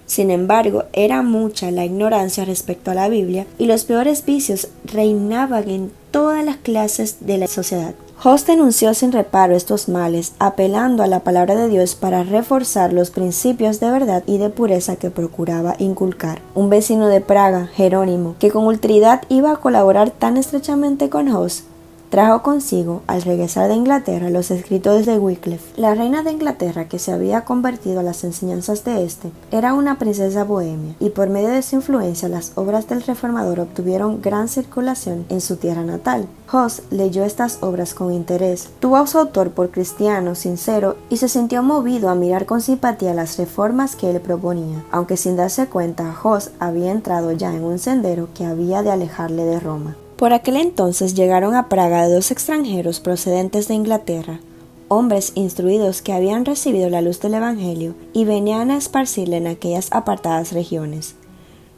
Sin 0.05 0.31
embargo, 0.31 0.85
era 0.93 1.21
mucha 1.21 1.69
la 1.69 1.85
ignorancia 1.85 2.43
respecto 2.45 2.89
a 2.89 2.95
la 2.95 3.09
Biblia 3.09 3.45
y 3.59 3.65
los 3.65 3.83
peores 3.83 4.25
vicios 4.25 4.69
reinaban 4.85 5.69
en 5.69 5.91
todas 6.09 6.43
las 6.43 6.57
clases 6.57 7.17
de 7.19 7.37
la 7.37 7.47
sociedad. 7.47 7.93
Hoss 8.21 8.45
denunció 8.45 8.93
sin 8.93 9.13
reparo 9.13 9.55
estos 9.55 9.87
males, 9.87 10.33
apelando 10.39 11.03
a 11.03 11.07
la 11.07 11.21
palabra 11.21 11.55
de 11.55 11.69
Dios 11.69 11.95
para 11.95 12.23
reforzar 12.23 12.91
los 12.91 13.11
principios 13.11 13.79
de 13.79 13.89
verdad 13.89 14.23
y 14.25 14.39
de 14.39 14.49
pureza 14.49 14.97
que 14.97 15.09
procuraba 15.09 15.77
inculcar. 15.79 16.41
Un 16.53 16.69
vecino 16.69 17.07
de 17.07 17.21
Praga, 17.21 17.67
Jerónimo, 17.67 18.35
que 18.37 18.51
con 18.51 18.65
ultridad 18.65 19.21
iba 19.29 19.53
a 19.53 19.55
colaborar 19.55 20.11
tan 20.11 20.35
estrechamente 20.35 21.09
con 21.09 21.29
Hoss, 21.29 21.63
trajo 22.09 22.41
consigo, 22.41 23.03
al 23.07 23.21
regresar 23.21 23.69
de 23.69 23.75
Inglaterra, 23.75 24.29
los 24.29 24.49
escritos 24.51 25.05
de 25.05 25.19
Wycliffe. 25.19 25.79
La 25.79 25.93
reina 25.93 26.23
de 26.23 26.31
Inglaterra, 26.31 26.87
que 26.87 26.99
se 26.99 27.11
había 27.11 27.45
convertido 27.45 27.99
a 27.99 28.03
las 28.03 28.23
enseñanzas 28.23 28.83
de 28.83 29.03
éste, 29.05 29.31
era 29.51 29.73
una 29.73 29.99
princesa 29.99 30.43
bohemia, 30.43 30.95
y 30.99 31.11
por 31.11 31.29
medio 31.29 31.49
de 31.49 31.61
su 31.61 31.75
influencia 31.75 32.27
las 32.27 32.53
obras 32.55 32.87
del 32.87 33.03
reformador 33.03 33.59
obtuvieron 33.59 34.21
gran 34.21 34.47
circulación 34.47 35.25
en 35.29 35.39
su 35.39 35.57
tierra 35.57 35.83
natal. 35.83 36.27
Hoss 36.51 36.81
leyó 36.89 37.23
estas 37.23 37.59
obras 37.61 37.93
con 37.93 38.11
interés, 38.11 38.69
tuvo 38.79 38.97
a 38.97 39.05
su 39.05 39.19
autor 39.19 39.51
por 39.51 39.69
cristiano, 39.69 40.33
sincero, 40.33 40.97
y 41.09 41.17
se 41.17 41.29
sintió 41.29 41.61
movido 41.61 42.09
a 42.09 42.15
mirar 42.15 42.47
con 42.47 42.61
simpatía 42.61 43.13
las 43.13 43.37
reformas 43.37 43.95
que 43.95 44.09
él 44.09 44.19
proponía, 44.19 44.83
aunque 44.91 45.15
sin 45.15 45.35
darse 45.35 45.67
cuenta, 45.67 46.15
Hoss 46.23 46.49
había 46.59 46.91
entrado 46.91 47.31
ya 47.33 47.53
en 47.53 47.63
un 47.63 47.77
sendero 47.77 48.29
que 48.33 48.45
había 48.45 48.81
de 48.81 48.91
alejarle 48.91 49.45
de 49.45 49.59
Roma. 49.59 49.95
Por 50.19 50.33
aquel 50.33 50.57
entonces 50.57 51.13
llegaron 51.13 51.55
a 51.55 51.69
Praga 51.69 52.09
dos 52.09 52.29
extranjeros 52.29 52.99
procedentes 52.99 53.69
de 53.69 53.75
Inglaterra, 53.75 54.41
hombres 54.89 55.31
instruidos 55.35 56.01
que 56.01 56.11
habían 56.11 56.43
recibido 56.43 56.89
la 56.89 56.99
luz 56.99 57.21
del 57.21 57.35
Evangelio 57.35 57.95
y 58.11 58.25
venían 58.25 58.69
a 58.69 58.75
esparcirla 58.75 59.37
en 59.37 59.47
aquellas 59.47 59.87
apartadas 59.93 60.51
regiones. 60.51 61.15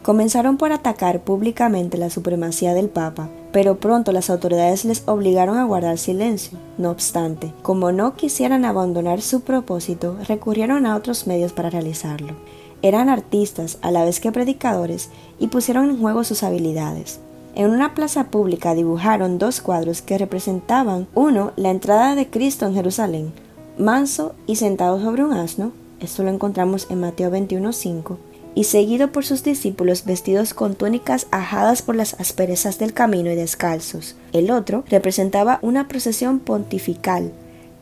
Comenzaron 0.02 0.58
por 0.58 0.72
atacar 0.72 1.24
públicamente 1.24 2.00
la 2.00 2.10
supremacía 2.10 2.74
del 2.74 2.90
Papa, 2.90 3.30
pero 3.52 3.80
pronto 3.80 4.12
las 4.12 4.32
autoridades 4.32 4.86
les 4.86 5.04
obligaron 5.06 5.60
a 5.60 5.66
guardar 5.66 6.00
silencio. 6.00 6.58
No 6.80 6.90
obstante, 6.90 7.54
como 7.62 7.92
no 7.92 8.16
quisieran 8.16 8.66
abandonar 8.66 9.22
su 9.22 9.42
propósito, 9.42 10.18
recurrieron 10.28 10.88
a 10.88 10.96
otros 10.96 11.28
medios 11.28 11.54
para 11.54 11.70
realizarlo. 11.70 12.34
Eran 12.82 13.08
artistas 13.08 13.78
a 13.84 13.92
la 13.92 14.04
vez 14.04 14.20
que 14.20 14.32
predicadores 14.32 15.10
y 15.38 15.50
pusieron 15.50 15.92
en 15.92 16.02
juego 16.02 16.24
sus 16.24 16.42
habilidades. 16.42 17.20
En 17.53 17.70
una 17.70 17.93
plaza 17.93 18.25
pública 18.25 18.74
dibujaron 18.74 19.38
dos 19.38 19.60
cuadros 19.60 20.01
que 20.01 20.17
representaban 20.17 21.08
uno 21.13 21.51
la 21.58 21.70
entrada 21.70 22.15
de 22.15 22.29
Cristo 22.29 22.65
en 22.65 22.74
Jerusalén, 22.74 23.34
manso 23.77 24.34
y 24.48 24.55
sentado 24.55 25.01
sobre 25.01 25.25
un 25.25 25.34
asno, 25.34 25.74
esto 26.00 26.24
lo 26.24 26.29
encontramos 26.29 26.88
en 26.89 27.01
Mateo 27.01 27.29
21:5, 27.29 28.17
y 28.55 28.63
seguido 28.63 29.12
por 29.12 29.25
sus 29.25 29.43
discípulos 29.43 30.05
vestidos 30.05 30.53
con 30.53 30.75
túnicas 30.75 31.27
ajadas 31.31 31.81
por 31.81 31.96
las 31.96 32.20
asperezas 32.20 32.79
del 32.79 32.93
camino 32.93 33.29
y 33.31 33.36
descalzos. 33.36 34.15
El 34.31 34.50
otro 34.50 34.86
representaba 34.89 35.60
una 35.62 35.89
procesión 35.89 36.39
pontifical, 36.39 37.34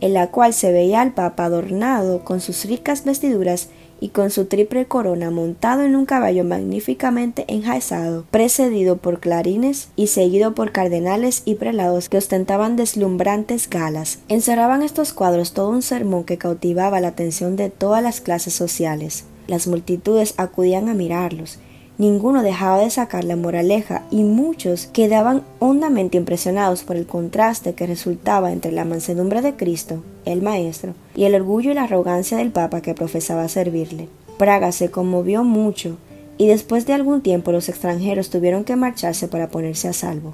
en 0.01 0.13
la 0.13 0.31
cual 0.31 0.53
se 0.53 0.71
veía 0.71 1.01
al 1.01 1.13
Papa 1.13 1.45
adornado 1.45 2.23
con 2.23 2.39
sus 2.39 2.65
ricas 2.65 3.03
vestiduras 3.03 3.69
y 3.99 4.09
con 4.09 4.29
su 4.29 4.45
triple 4.45 4.85
corona 4.85 5.31
montado 5.31 5.83
en 5.83 5.95
un 5.95 6.05
caballo 6.05 6.43
magníficamente 6.43 7.45
enjaezado, 7.47 8.25
precedido 8.31 8.97
por 8.97 9.19
clarines 9.19 9.89
y 9.95 10.07
seguido 10.07 10.55
por 10.55 10.71
cardenales 10.71 11.41
y 11.45 11.55
prelados 11.55 12.09
que 12.09 12.17
ostentaban 12.17 12.75
deslumbrantes 12.75 13.69
galas. 13.69 14.19
Encerraban 14.27 14.81
estos 14.81 15.13
cuadros 15.13 15.53
todo 15.53 15.69
un 15.69 15.81
sermón 15.81 16.23
que 16.23 16.37
cautivaba 16.37 16.99
la 16.99 17.09
atención 17.09 17.55
de 17.55 17.69
todas 17.69 18.03
las 18.03 18.21
clases 18.21 18.53
sociales. 18.53 19.25
Las 19.47 19.67
multitudes 19.67 20.33
acudían 20.37 20.89
a 20.89 20.93
mirarlos, 20.93 21.59
ninguno 21.99 22.43
dejaba 22.43 22.79
de 22.79 22.89
sacar 22.89 23.25
la 23.25 23.35
moraleja 23.35 24.03
y 24.09 24.23
muchos 24.23 24.87
quedaban 24.87 25.43
hondamente 25.59 26.17
impresionados 26.17 26.83
por 26.83 26.95
el 26.95 27.05
contraste 27.05 27.73
que 27.73 27.85
resultaba 27.85 28.53
entre 28.53 28.71
la 28.71 28.85
mansedumbre 28.85 29.41
de 29.41 29.55
Cristo, 29.55 30.01
el 30.23 30.41
Maestro, 30.41 30.93
y 31.13 31.25
el 31.25 31.35
orgullo 31.35 31.71
y 31.71 31.73
la 31.73 31.83
arrogancia 31.83 32.37
del 32.37 32.51
Papa 32.51 32.81
que 32.81 32.93
profesaba 32.93 33.49
servirle. 33.49 34.07
Praga 34.37 34.71
se 34.71 34.89
conmovió 34.89 35.43
mucho 35.43 35.97
y 36.37 36.47
después 36.47 36.85
de 36.85 36.93
algún 36.93 37.19
tiempo 37.19 37.51
los 37.51 37.67
extranjeros 37.67 38.29
tuvieron 38.29 38.63
que 38.63 38.77
marcharse 38.77 39.27
para 39.27 39.49
ponerse 39.49 39.89
a 39.89 39.93
salvo. 39.93 40.33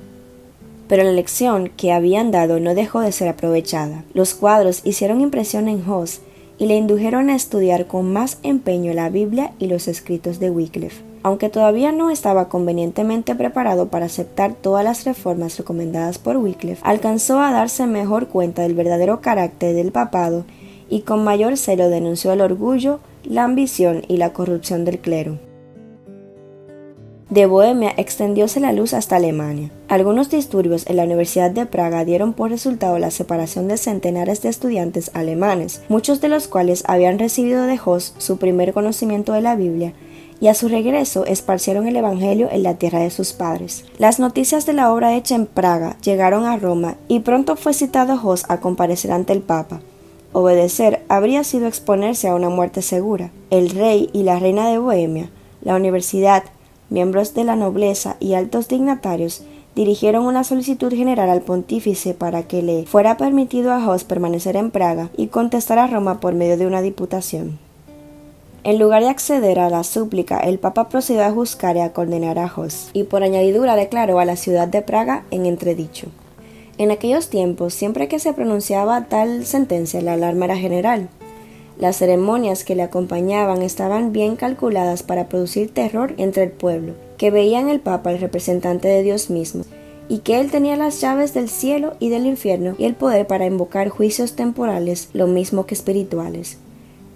Pero 0.87 1.03
la 1.03 1.13
lección 1.13 1.71
que 1.75 1.91
habían 1.91 2.29
dado 2.29 2.59
no 2.59 2.75
dejó 2.75 2.99
de 2.99 3.11
ser 3.11 3.27
aprovechada. 3.27 4.03
Los 4.13 4.35
cuadros 4.35 4.81
hicieron 4.83 5.19
impresión 5.19 5.67
en 5.67 5.83
Hoss 5.89 6.21
y 6.59 6.67
le 6.67 6.75
indujeron 6.75 7.31
a 7.31 7.35
estudiar 7.35 7.87
con 7.87 8.13
más 8.13 8.37
empeño 8.43 8.93
la 8.93 9.09
Biblia 9.09 9.53
y 9.57 9.65
los 9.65 9.87
escritos 9.87 10.39
de 10.39 10.51
Wycliffe 10.51 11.14
aunque 11.25 11.49
todavía 11.49 11.91
no 11.91 12.11
estaba 12.11 12.49
convenientemente 12.49 13.33
preparado 13.33 13.87
para 13.87 14.05
aceptar 14.05 14.53
todas 14.53 14.83
las 14.83 15.05
reformas 15.05 15.57
recomendadas 15.57 16.19
por 16.19 16.37
Wycliffe, 16.37 16.83
alcanzó 16.83 17.39
a 17.39 17.51
darse 17.51 17.87
mejor 17.87 18.27
cuenta 18.27 18.61
del 18.61 18.75
verdadero 18.75 19.21
carácter 19.21 19.73
del 19.73 19.91
papado 19.91 20.45
y 20.87 21.01
con 21.01 21.23
mayor 21.23 21.57
celo 21.57 21.89
denunció 21.89 22.31
el 22.31 22.41
orgullo, 22.41 22.99
la 23.23 23.43
ambición 23.43 24.03
y 24.07 24.17
la 24.17 24.33
corrupción 24.33 24.85
del 24.85 24.99
clero. 24.99 25.39
De 27.31 27.47
Bohemia 27.47 27.91
extendióse 27.97 28.59
la 28.59 28.71
luz 28.71 28.93
hasta 28.93 29.15
Alemania. 29.15 29.71
Algunos 29.87 30.29
disturbios 30.29 30.85
en 30.85 30.97
la 30.97 31.05
Universidad 31.05 31.49
de 31.49 31.65
Praga 31.65 32.05
dieron 32.05 32.33
por 32.33 32.51
resultado 32.51 32.99
la 32.99 33.09
separación 33.09 33.67
de 33.67 33.77
centenares 33.77 34.43
de 34.43 34.49
estudiantes 34.49 35.09
alemanes, 35.15 35.81
muchos 35.89 36.21
de 36.21 36.29
los 36.29 36.47
cuales 36.47 36.83
habían 36.85 37.17
recibido 37.17 37.63
de 37.63 37.79
Hoss 37.83 38.13
su 38.19 38.37
primer 38.37 38.73
conocimiento 38.73 39.33
de 39.33 39.41
la 39.41 39.55
Biblia 39.55 39.93
y 40.39 40.47
a 40.47 40.53
su 40.53 40.67
regreso 40.67 41.25
esparcieron 41.25 41.87
el 41.87 41.95
Evangelio 41.95 42.49
en 42.51 42.63
la 42.63 42.75
tierra 42.75 42.99
de 42.99 43.09
sus 43.09 43.33
padres. 43.33 43.85
Las 43.97 44.19
noticias 44.19 44.65
de 44.65 44.73
la 44.73 44.93
obra 44.93 45.15
hecha 45.15 45.35
en 45.35 45.45
Praga 45.45 45.97
llegaron 46.01 46.45
a 46.45 46.57
Roma 46.57 46.95
y 47.07 47.21
pronto 47.21 47.55
fue 47.55 47.73
citado 47.73 48.17
Jos 48.17 48.45
a 48.49 48.59
comparecer 48.59 49.11
ante 49.11 49.33
el 49.33 49.41
Papa. 49.41 49.81
Obedecer 50.33 51.03
habría 51.07 51.43
sido 51.43 51.67
exponerse 51.67 52.27
a 52.27 52.35
una 52.35 52.49
muerte 52.49 52.81
segura. 52.81 53.31
El 53.49 53.69
rey 53.69 54.09
y 54.11 54.23
la 54.23 54.37
reina 54.37 54.69
de 54.69 54.77
Bohemia, 54.77 55.29
la 55.61 55.75
universidad, 55.75 56.43
miembros 56.89 57.33
de 57.33 57.45
la 57.45 57.55
nobleza 57.55 58.17
y 58.19 58.33
altos 58.33 58.67
dignatarios 58.67 59.43
dirigieron 59.75 60.25
una 60.25 60.43
solicitud 60.43 60.91
general 60.93 61.29
al 61.29 61.41
pontífice 61.41 62.13
para 62.13 62.43
que 62.43 62.61
le 62.61 62.85
fuera 62.85 63.17
permitido 63.17 63.73
a 63.73 63.81
Jos 63.81 64.03
permanecer 64.03 64.55
en 64.55 64.71
Praga 64.71 65.09
y 65.17 65.27
contestar 65.27 65.79
a 65.79 65.87
Roma 65.87 66.19
por 66.19 66.33
medio 66.33 66.57
de 66.57 66.67
una 66.67 66.81
diputación. 66.81 67.64
En 68.65 68.79
lugar 68.79 69.03
de 69.03 69.09
acceder 69.09 69.59
a 69.59 69.69
la 69.69 69.83
súplica, 69.83 70.39
el 70.39 70.57
Papa 70.57 70.89
procedió 70.89 71.23
a 71.23 71.29
juzgar 71.29 71.77
y 71.77 71.81
a 71.81 71.93
condenar 71.93 72.39
a 72.39 72.49
Jos, 72.49 72.89
y 72.93 73.03
por 73.03 73.21
añadidura 73.21 73.75
declaró 73.75 74.17
a 74.17 74.25
la 74.25 74.37
ciudad 74.37 74.67
de 74.67 74.81
Praga 74.81 75.23
en 75.29 75.45
entredicho. 75.45 76.07
En 76.79 76.89
aquellos 76.89 77.29
tiempos, 77.29 77.75
siempre 77.75 78.07
que 78.07 78.17
se 78.17 78.33
pronunciaba 78.33 79.05
tal 79.05 79.45
sentencia, 79.45 80.01
la 80.01 80.13
alarma 80.13 80.45
era 80.45 80.57
general. 80.57 81.09
Las 81.77 81.97
ceremonias 81.97 82.63
que 82.63 82.73
le 82.73 82.81
acompañaban 82.81 83.61
estaban 83.61 84.11
bien 84.11 84.35
calculadas 84.35 85.03
para 85.03 85.29
producir 85.29 85.71
terror 85.71 86.15
entre 86.17 86.41
el 86.41 86.51
pueblo, 86.51 86.93
que 87.19 87.29
veía 87.29 87.59
en 87.59 87.69
el 87.69 87.81
Papa 87.81 88.11
el 88.11 88.19
representante 88.19 88.87
de 88.87 89.03
Dios 89.03 89.29
mismo, 89.29 89.63
y 90.09 90.19
que 90.19 90.39
él 90.39 90.49
tenía 90.49 90.75
las 90.75 90.99
llaves 90.99 91.35
del 91.35 91.49
cielo 91.49 91.93
y 91.99 92.09
del 92.09 92.25
infierno 92.25 92.73
y 92.79 92.85
el 92.85 92.95
poder 92.95 93.27
para 93.27 93.45
invocar 93.45 93.89
juicios 93.89 94.35
temporales 94.35 95.09
lo 95.13 95.27
mismo 95.27 95.67
que 95.67 95.75
espirituales. 95.75 96.57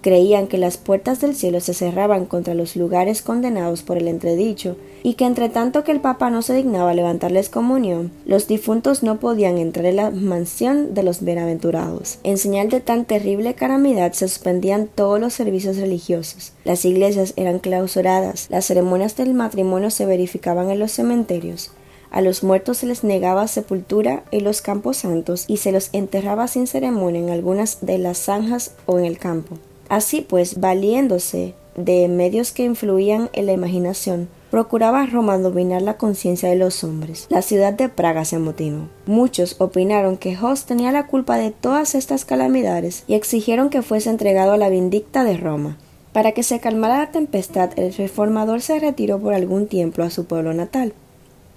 Creían 0.02 0.46
que 0.46 0.56
las 0.56 0.78
puertas 0.78 1.20
del 1.20 1.34
cielo 1.34 1.60
se 1.60 1.74
cerraban 1.74 2.24
contra 2.24 2.54
los 2.54 2.74
lugares 2.74 3.20
condenados 3.20 3.82
por 3.82 3.98
el 3.98 4.08
entredicho, 4.08 4.76
y 5.02 5.14
que 5.14 5.26
entre 5.26 5.50
tanto 5.50 5.84
que 5.84 5.92
el 5.92 6.00
Papa 6.00 6.30
no 6.30 6.40
se 6.40 6.54
dignaba 6.54 6.94
levantarles 6.94 7.50
comunión, 7.50 8.10
los 8.24 8.46
difuntos 8.46 9.02
no 9.02 9.20
podían 9.20 9.58
entrar 9.58 9.86
en 9.86 9.96
la 9.96 10.10
mansión 10.10 10.94
de 10.94 11.02
los 11.02 11.22
bienaventurados. 11.22 12.18
En 12.22 12.38
señal 12.38 12.70
de 12.70 12.80
tan 12.80 13.04
terrible 13.04 13.54
calamidad 13.54 14.12
se 14.12 14.28
suspendían 14.28 14.88
todos 14.94 15.20
los 15.20 15.34
servicios 15.34 15.76
religiosos, 15.76 16.52
las 16.64 16.84
iglesias 16.86 17.34
eran 17.36 17.58
clausuradas, 17.58 18.46
las 18.50 18.64
ceremonias 18.64 19.16
del 19.16 19.34
matrimonio 19.34 19.90
se 19.90 20.06
verificaban 20.06 20.70
en 20.70 20.78
los 20.78 20.92
cementerios, 20.92 21.72
a 22.10 22.22
los 22.22 22.42
muertos 22.42 22.78
se 22.78 22.86
les 22.86 23.04
negaba 23.04 23.46
sepultura 23.46 24.24
en 24.32 24.44
los 24.44 24.62
campos 24.62 24.96
santos 24.96 25.44
y 25.46 25.58
se 25.58 25.72
los 25.72 25.90
enterraba 25.92 26.48
sin 26.48 26.66
ceremonia 26.66 27.20
en 27.20 27.30
algunas 27.30 27.78
de 27.82 27.98
las 27.98 28.18
zanjas 28.18 28.72
o 28.86 28.98
en 28.98 29.04
el 29.04 29.18
campo. 29.18 29.58
Así 29.90 30.20
pues, 30.20 30.60
valiéndose 30.60 31.54
de 31.74 32.06
medios 32.06 32.52
que 32.52 32.62
influían 32.62 33.28
en 33.32 33.46
la 33.46 33.52
imaginación, 33.52 34.28
procuraba 34.48 35.04
Roma 35.06 35.36
dominar 35.36 35.82
la 35.82 35.96
conciencia 35.96 36.48
de 36.48 36.54
los 36.54 36.84
hombres. 36.84 37.26
La 37.28 37.42
ciudad 37.42 37.72
de 37.72 37.88
Praga 37.88 38.24
se 38.24 38.36
amotinó. 38.36 38.88
Muchos 39.06 39.56
opinaron 39.58 40.16
que 40.16 40.38
Hoss 40.38 40.64
tenía 40.64 40.92
la 40.92 41.08
culpa 41.08 41.38
de 41.38 41.50
todas 41.50 41.96
estas 41.96 42.24
calamidades 42.24 43.02
y 43.08 43.14
exigieron 43.14 43.68
que 43.68 43.82
fuese 43.82 44.10
entregado 44.10 44.52
a 44.52 44.58
la 44.58 44.68
vindicta 44.68 45.24
de 45.24 45.36
Roma. 45.36 45.76
Para 46.12 46.32
que 46.32 46.44
se 46.44 46.60
calmara 46.60 46.98
la 46.98 47.10
tempestad, 47.10 47.70
el 47.76 47.92
reformador 47.92 48.62
se 48.62 48.78
retiró 48.78 49.18
por 49.18 49.34
algún 49.34 49.66
tiempo 49.66 50.02
a 50.02 50.10
su 50.10 50.24
pueblo 50.24 50.54
natal 50.54 50.94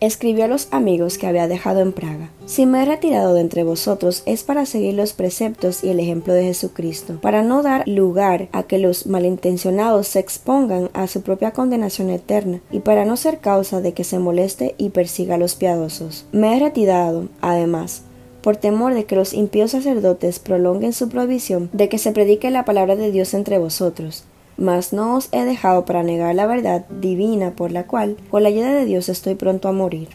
escribió 0.06 0.46
a 0.46 0.48
los 0.48 0.68
amigos 0.72 1.18
que 1.18 1.28
había 1.28 1.48
dejado 1.48 1.82
en 1.82 1.94
Praga. 1.94 2.30
Si 2.46 2.66
me 2.66 2.82
he 2.82 2.86
retirado 2.86 3.34
de 3.34 3.42
entre 3.42 3.64
vosotros 3.64 4.24
es 4.26 4.44
para 4.44 4.66
seguir 4.66 4.96
los 4.96 5.14
preceptos 5.14 5.84
y 5.84 5.90
el 5.90 6.00
ejemplo 6.00 6.34
de 6.34 6.44
Jesucristo, 6.44 7.20
para 7.22 7.44
no 7.44 7.64
dar 7.64 7.88
lugar 7.88 8.50
a 8.52 8.64
que 8.64 8.80
los 8.80 9.08
malintencionados 9.08 10.08
se 10.08 10.20
expongan 10.20 10.90
a 10.94 11.08
su 11.08 11.22
propia 11.22 11.52
condenación 11.52 12.10
eterna 12.10 12.62
y 12.72 12.80
para 12.80 13.06
no 13.06 13.18
ser 13.18 13.40
causa 13.40 13.82
de 13.82 13.94
que 13.94 14.04
se 14.04 14.20
moleste 14.20 14.76
y 14.78 14.90
persiga 14.90 15.36
a 15.36 15.38
los 15.38 15.56
piadosos. 15.56 16.26
Me 16.32 16.56
he 16.56 16.60
retirado, 16.60 17.28
además, 17.42 18.04
por 18.42 18.58
temor 18.58 18.94
de 18.94 19.06
que 19.06 19.16
los 19.16 19.34
impíos 19.34 19.72
sacerdotes 19.72 20.40
prolonguen 20.40 20.94
su 20.94 21.08
provisión 21.08 21.70
de 21.72 21.88
que 21.88 21.98
se 21.98 22.12
predique 22.12 22.52
la 22.52 22.66
palabra 22.66 22.96
de 22.96 23.10
Dios 23.10 23.34
entre 23.34 23.58
vosotros, 23.58 24.26
mas 24.58 24.94
no 24.94 25.16
os 25.16 25.30
he 25.32 25.44
dejado 25.46 25.86
para 25.86 26.04
negar 26.04 26.36
la 26.36 26.48
verdad 26.48 26.86
divina 26.90 27.52
por 27.52 27.72
la 27.72 27.86
cual, 27.86 28.18
con 28.30 28.44
la 28.44 28.50
ayuda 28.50 28.74
de 28.74 28.86
Dios, 28.86 29.10
estoy 29.10 29.36
pronto 29.36 29.68
a 29.68 29.72
morir. 29.72 30.10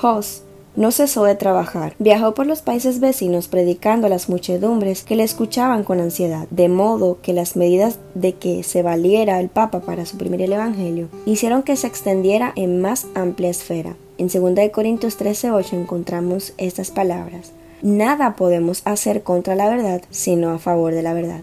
Hoss 0.00 0.42
no 0.74 0.90
cesó 0.90 1.24
de 1.24 1.34
trabajar. 1.34 1.94
Viajó 1.98 2.34
por 2.34 2.46
los 2.46 2.62
países 2.62 3.00
vecinos 3.00 3.48
predicando 3.48 4.06
a 4.06 4.10
las 4.10 4.28
muchedumbres 4.28 5.02
que 5.02 5.16
le 5.16 5.22
escuchaban 5.22 5.84
con 5.84 6.00
ansiedad, 6.00 6.46
de 6.50 6.68
modo 6.68 7.18
que 7.20 7.32
las 7.32 7.56
medidas 7.56 7.98
de 8.14 8.34
que 8.34 8.62
se 8.62 8.82
valiera 8.82 9.38
el 9.40 9.48
Papa 9.48 9.80
para 9.80 10.06
suprimir 10.06 10.42
el 10.42 10.54
Evangelio 10.54 11.08
hicieron 11.26 11.62
que 11.62 11.76
se 11.76 11.86
extendiera 11.86 12.52
en 12.56 12.80
más 12.80 13.06
amplia 13.14 13.50
esfera. 13.50 13.96
En 14.18 14.28
2 14.28 14.70
Corintios 14.70 15.18
13:8 15.18 15.74
encontramos 15.74 16.54
estas 16.56 16.90
palabras: 16.90 17.52
Nada 17.82 18.36
podemos 18.36 18.82
hacer 18.84 19.22
contra 19.22 19.56
la 19.56 19.68
verdad, 19.68 20.02
sino 20.10 20.50
a 20.50 20.58
favor 20.58 20.94
de 20.94 21.02
la 21.02 21.12
verdad. 21.12 21.42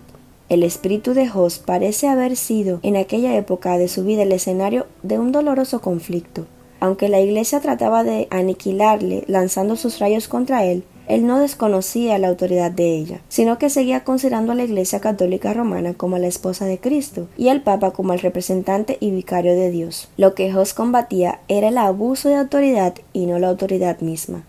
El 0.49 0.63
espíritu 0.63 1.13
de 1.13 1.27
Jos 1.27 1.59
parece 1.59 2.07
haber 2.07 2.35
sido 2.35 2.79
en 2.81 2.97
aquella 2.97 3.35
época 3.35 3.77
de 3.77 3.87
su 3.87 4.03
vida 4.03 4.23
el 4.23 4.31
escenario 4.31 4.87
de 5.03 5.19
un 5.19 5.31
doloroso 5.31 5.79
conflicto. 5.79 6.47
Aunque 6.79 7.07
la 7.07 7.21
Iglesia 7.21 7.59
trataba 7.59 8.03
de 8.03 8.27
aniquilarle 8.31 9.23
lanzando 9.27 9.75
sus 9.75 9.99
rayos 9.99 10.27
contra 10.27 10.65
él, 10.65 10.83
él 11.07 11.27
no 11.27 11.39
desconocía 11.39 12.17
la 12.17 12.29
autoridad 12.29 12.71
de 12.71 12.95
ella, 12.95 13.21
sino 13.29 13.59
que 13.59 13.69
seguía 13.69 14.03
considerando 14.03 14.53
a 14.53 14.55
la 14.55 14.63
Iglesia 14.63 14.99
católica 14.99 15.53
romana 15.53 15.93
como 15.93 16.17
la 16.17 16.27
esposa 16.27 16.65
de 16.65 16.79
Cristo 16.79 17.27
y 17.37 17.49
al 17.49 17.61
Papa 17.61 17.91
como 17.91 18.13
el 18.13 18.19
representante 18.19 18.97
y 18.99 19.11
vicario 19.11 19.53
de 19.53 19.69
Dios. 19.69 20.09
Lo 20.17 20.33
que 20.33 20.51
Jos 20.51 20.73
combatía 20.73 21.41
era 21.47 21.67
el 21.67 21.77
abuso 21.77 22.27
de 22.27 22.37
autoridad 22.37 22.95
y 23.13 23.27
no 23.27 23.37
la 23.37 23.49
autoridad 23.49 23.99
misma. 24.01 24.45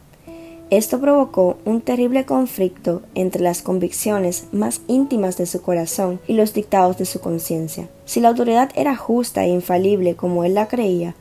Esto 0.71 1.00
provocó 1.00 1.59
un 1.65 1.81
terrible 1.81 2.25
conflicto 2.25 3.03
entre 3.17 3.43
las 3.43 3.61
convicciones 3.61 4.47
más 4.53 4.83
íntimas 4.87 5.37
de 5.37 5.47
su 5.47 5.62
corazón 5.62 6.21
y 6.29 6.35
los 6.35 6.55
dictados 6.55 6.97
de 6.97 7.07
su 7.07 7.21
conciencia. 7.21 7.89
Si 8.05 8.21
la 8.21 8.29
autoridad 8.29 8.71
era 8.77 8.95
justa 8.95 9.45
e 9.45 9.49
infalible 9.49 10.15
como 10.15 10.45
él 10.45 10.55
la 10.55 10.69
creía, 10.69 11.17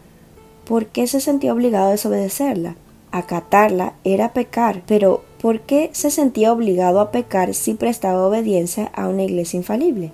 ¿por 0.66 0.86
qué 0.86 1.08
se 1.08 1.20
sentía 1.20 1.52
obligado 1.52 1.88
a 1.88 1.92
desobedecerla? 1.92 2.76
Acatarla 3.12 3.94
era 4.04 4.34
pecar, 4.34 4.84
pero 4.86 5.24
¿por 5.42 5.62
qué 5.62 5.90
se 5.94 6.12
sentía 6.12 6.54
obligado 6.54 7.00
a 7.00 7.10
pecar 7.10 7.56
si 7.56 7.74
prestaba 7.74 8.28
obediencia 8.28 8.92
a 8.94 9.08
una 9.08 9.24
iglesia 9.24 9.58
infalible? 9.58 10.12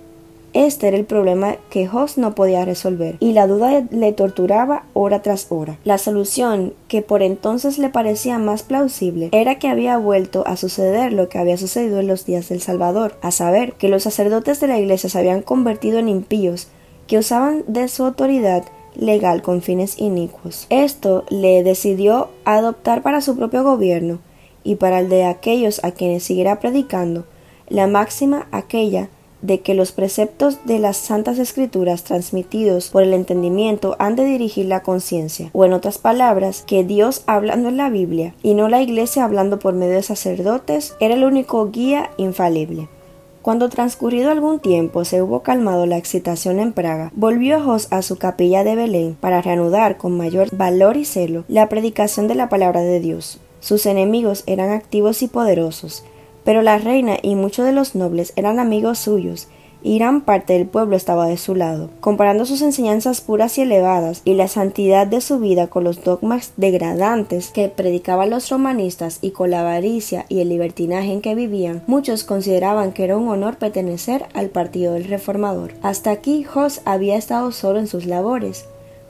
Este 0.56 0.88
era 0.88 0.96
el 0.96 1.04
problema 1.04 1.56
que 1.68 1.86
Jos 1.86 2.16
no 2.16 2.34
podía 2.34 2.64
resolver, 2.64 3.18
y 3.20 3.34
la 3.34 3.46
duda 3.46 3.84
le 3.90 4.12
torturaba 4.14 4.84
hora 4.94 5.20
tras 5.20 5.48
hora. 5.50 5.78
La 5.84 5.98
solución, 5.98 6.72
que 6.88 7.02
por 7.02 7.22
entonces 7.22 7.76
le 7.76 7.90
parecía 7.90 8.38
más 8.38 8.62
plausible, 8.62 9.28
era 9.32 9.58
que 9.58 9.68
había 9.68 9.98
vuelto 9.98 10.44
a 10.46 10.56
suceder 10.56 11.12
lo 11.12 11.28
que 11.28 11.36
había 11.36 11.58
sucedido 11.58 12.00
en 12.00 12.06
los 12.06 12.24
días 12.24 12.48
del 12.48 12.62
Salvador, 12.62 13.18
a 13.20 13.32
saber, 13.32 13.74
que 13.74 13.90
los 13.90 14.04
sacerdotes 14.04 14.58
de 14.58 14.68
la 14.68 14.78
iglesia 14.78 15.10
se 15.10 15.18
habían 15.18 15.42
convertido 15.42 15.98
en 15.98 16.08
impíos, 16.08 16.68
que 17.06 17.18
usaban 17.18 17.62
de 17.66 17.86
su 17.88 18.06
autoridad 18.06 18.64
legal 18.94 19.42
con 19.42 19.60
fines 19.60 19.98
inicuos. 19.98 20.68
Esto 20.70 21.26
le 21.28 21.64
decidió 21.64 22.30
adoptar 22.46 23.02
para 23.02 23.20
su 23.20 23.36
propio 23.36 23.62
gobierno 23.62 24.20
y 24.64 24.76
para 24.76 25.00
el 25.00 25.10
de 25.10 25.24
aquellos 25.26 25.84
a 25.84 25.90
quienes 25.90 26.22
siguiera 26.22 26.60
predicando 26.60 27.26
la 27.68 27.86
máxima 27.86 28.46
aquella 28.52 29.10
de 29.46 29.60
que 29.60 29.74
los 29.74 29.92
preceptos 29.92 30.58
de 30.64 30.78
las 30.78 30.96
santas 30.96 31.38
escrituras 31.38 32.02
transmitidos 32.02 32.90
por 32.90 33.02
el 33.02 33.12
entendimiento 33.12 33.96
han 33.98 34.16
de 34.16 34.24
dirigir 34.24 34.66
la 34.66 34.82
conciencia, 34.82 35.50
o 35.52 35.64
en 35.64 35.72
otras 35.72 35.98
palabras, 35.98 36.64
que 36.66 36.84
Dios 36.84 37.22
hablando 37.26 37.68
en 37.68 37.76
la 37.76 37.90
Biblia 37.90 38.34
y 38.42 38.54
no 38.54 38.68
la 38.68 38.82
Iglesia 38.82 39.24
hablando 39.24 39.58
por 39.58 39.74
medio 39.74 39.94
de 39.94 40.02
sacerdotes 40.02 40.94
era 41.00 41.14
el 41.14 41.24
único 41.24 41.70
guía 41.70 42.10
infalible. 42.16 42.88
Cuando 43.46 43.68
transcurrido 43.68 44.32
algún 44.32 44.58
tiempo 44.58 45.04
se 45.04 45.22
hubo 45.22 45.44
calmado 45.44 45.86
la 45.86 45.98
excitación 45.98 46.58
en 46.58 46.72
Praga, 46.72 47.12
volvió 47.14 47.62
Jos 47.62 47.86
a 47.92 48.02
su 48.02 48.16
capilla 48.16 48.64
de 48.64 48.74
Belén 48.74 49.16
para 49.20 49.40
reanudar 49.40 49.98
con 49.98 50.16
mayor 50.16 50.48
valor 50.50 50.96
y 50.96 51.04
celo 51.04 51.44
la 51.46 51.68
predicación 51.68 52.26
de 52.26 52.34
la 52.34 52.48
palabra 52.48 52.80
de 52.80 52.98
Dios. 52.98 53.38
Sus 53.60 53.86
enemigos 53.86 54.42
eran 54.48 54.70
activos 54.70 55.22
y 55.22 55.28
poderosos, 55.28 56.02
pero 56.46 56.62
la 56.62 56.78
reina 56.78 57.18
y 57.20 57.34
muchos 57.34 57.66
de 57.66 57.72
los 57.72 57.94
nobles 57.94 58.32
eran 58.36 58.58
amigos 58.58 59.00
suyos, 59.00 59.48
y 59.82 59.98
gran 59.98 60.22
parte 60.22 60.54
del 60.54 60.66
pueblo 60.66 60.96
estaba 60.96 61.26
de 61.26 61.36
su 61.36 61.54
lado. 61.54 61.90
Comparando 62.00 62.44
sus 62.44 62.62
enseñanzas 62.62 63.20
puras 63.20 63.58
y 63.58 63.62
elevadas 63.62 64.22
y 64.24 64.34
la 64.34 64.48
santidad 64.48 65.06
de 65.06 65.20
su 65.20 65.38
vida 65.38 65.66
con 65.66 65.84
los 65.84 66.02
dogmas 66.02 66.52
degradantes 66.56 67.50
que 67.50 67.68
predicaban 67.68 68.30
los 68.30 68.48
romanistas 68.48 69.18
y 69.22 69.30
con 69.30 69.50
la 69.50 69.60
avaricia 69.60 70.24
y 70.28 70.40
el 70.40 70.48
libertinaje 70.48 71.12
en 71.12 71.20
que 71.20 71.34
vivían, 71.34 71.82
muchos 71.86 72.24
consideraban 72.24 72.92
que 72.92 73.04
era 73.04 73.16
un 73.16 73.28
honor 73.28 73.58
pertenecer 73.58 74.26
al 74.34 74.48
partido 74.48 74.94
del 74.94 75.04
reformador. 75.04 75.72
Hasta 75.82 76.10
aquí 76.10 76.42
Jos 76.42 76.80
había 76.84 77.16
estado 77.16 77.52
solo 77.52 77.78
en 77.78 77.86
sus 77.86 78.06
labores, 78.06 78.66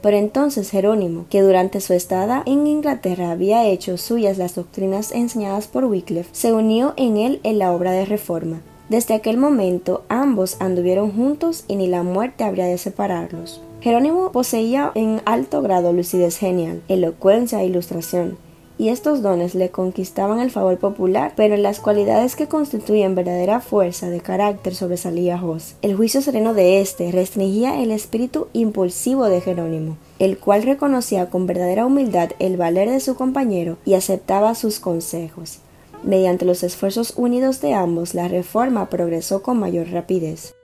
pero 0.07 0.19
entonces 0.19 0.71
Jerónimo, 0.71 1.27
que 1.31 1.43
durante 1.43 1.81
su 1.81 1.93
estada 1.93 2.45
en 2.47 2.69
Inglaterra 2.69 3.33
había 3.33 3.67
hecho 3.67 3.99
suyas 3.99 4.39
las 4.39 4.55
doctrinas 4.55 5.11
enseñadas 5.11 5.67
por 5.67 5.85
Wycliffe, 5.85 6.31
se 6.31 6.53
unió 6.53 6.95
en 6.97 7.17
él 7.17 7.41
en 7.43 7.59
la 7.59 7.73
obra 7.73 7.91
de 7.91 8.05
reforma. 8.05 8.61
Desde 8.89 9.15
aquel 9.15 9.37
momento 9.37 10.05
ambos 10.09 10.59
anduvieron 10.61 11.11
juntos 11.11 11.65
y 11.67 11.75
ni 11.75 11.89
la 11.89 12.05
muerte 12.05 12.45
habría 12.45 12.67
de 12.67 12.79
separarlos. 12.79 13.61
Jerónimo 13.81 14.31
poseía 14.31 14.93
en 14.95 15.23
alto 15.25 15.61
grado 15.61 15.93
lucidez 15.93 16.39
genial, 16.39 16.83
elocuencia 16.87 17.61
e 17.61 17.67
ilustración, 17.67 18.39
y 18.79 18.91
estos 18.91 19.23
dones 19.23 19.55
le 19.55 19.71
conquistaban 19.71 20.41
el 20.41 20.51
favor 20.51 20.79
popular, 20.79 21.33
pero 21.37 21.55
en 21.55 21.63
las 21.63 21.81
cualidades 21.81 22.37
que 22.37 22.49
constituyen 22.49 23.15
verdadera 23.15 23.61
fuerza 23.61 24.11
de 24.11 24.21
carácter 24.21 24.75
sobresalía 24.75 25.39
Jos. 25.39 25.77
El 25.83 25.97
juicio 25.97 26.21
sereno 26.21 26.55
de 26.55 26.81
éste 26.81 27.11
restringía 27.13 27.83
el 27.83 27.91
espíritu 27.91 28.49
impulsivo 28.53 29.27
de 29.27 29.41
Jerónimo, 29.41 29.97
el 30.19 30.39
cual 30.39 30.63
reconocía 30.63 31.31
con 31.31 31.47
verdadera 31.47 31.87
humildad 31.87 32.31
el 32.39 32.57
valer 32.57 32.91
de 32.91 33.01
su 33.01 33.15
compañero 33.15 33.79
y 33.85 33.95
aceptaba 33.95 34.55
sus 34.55 34.81
consejos. 34.81 35.59
Mediante 36.03 36.45
los 36.45 36.63
esfuerzos 36.63 37.15
unidos 37.17 37.61
de 37.61 37.75
ambos, 37.75 38.15
la 38.15 38.29
reforma 38.29 38.89
progresó 38.91 39.43
con 39.43 39.59
mayor 39.59 39.89
rapidez. 39.91 40.55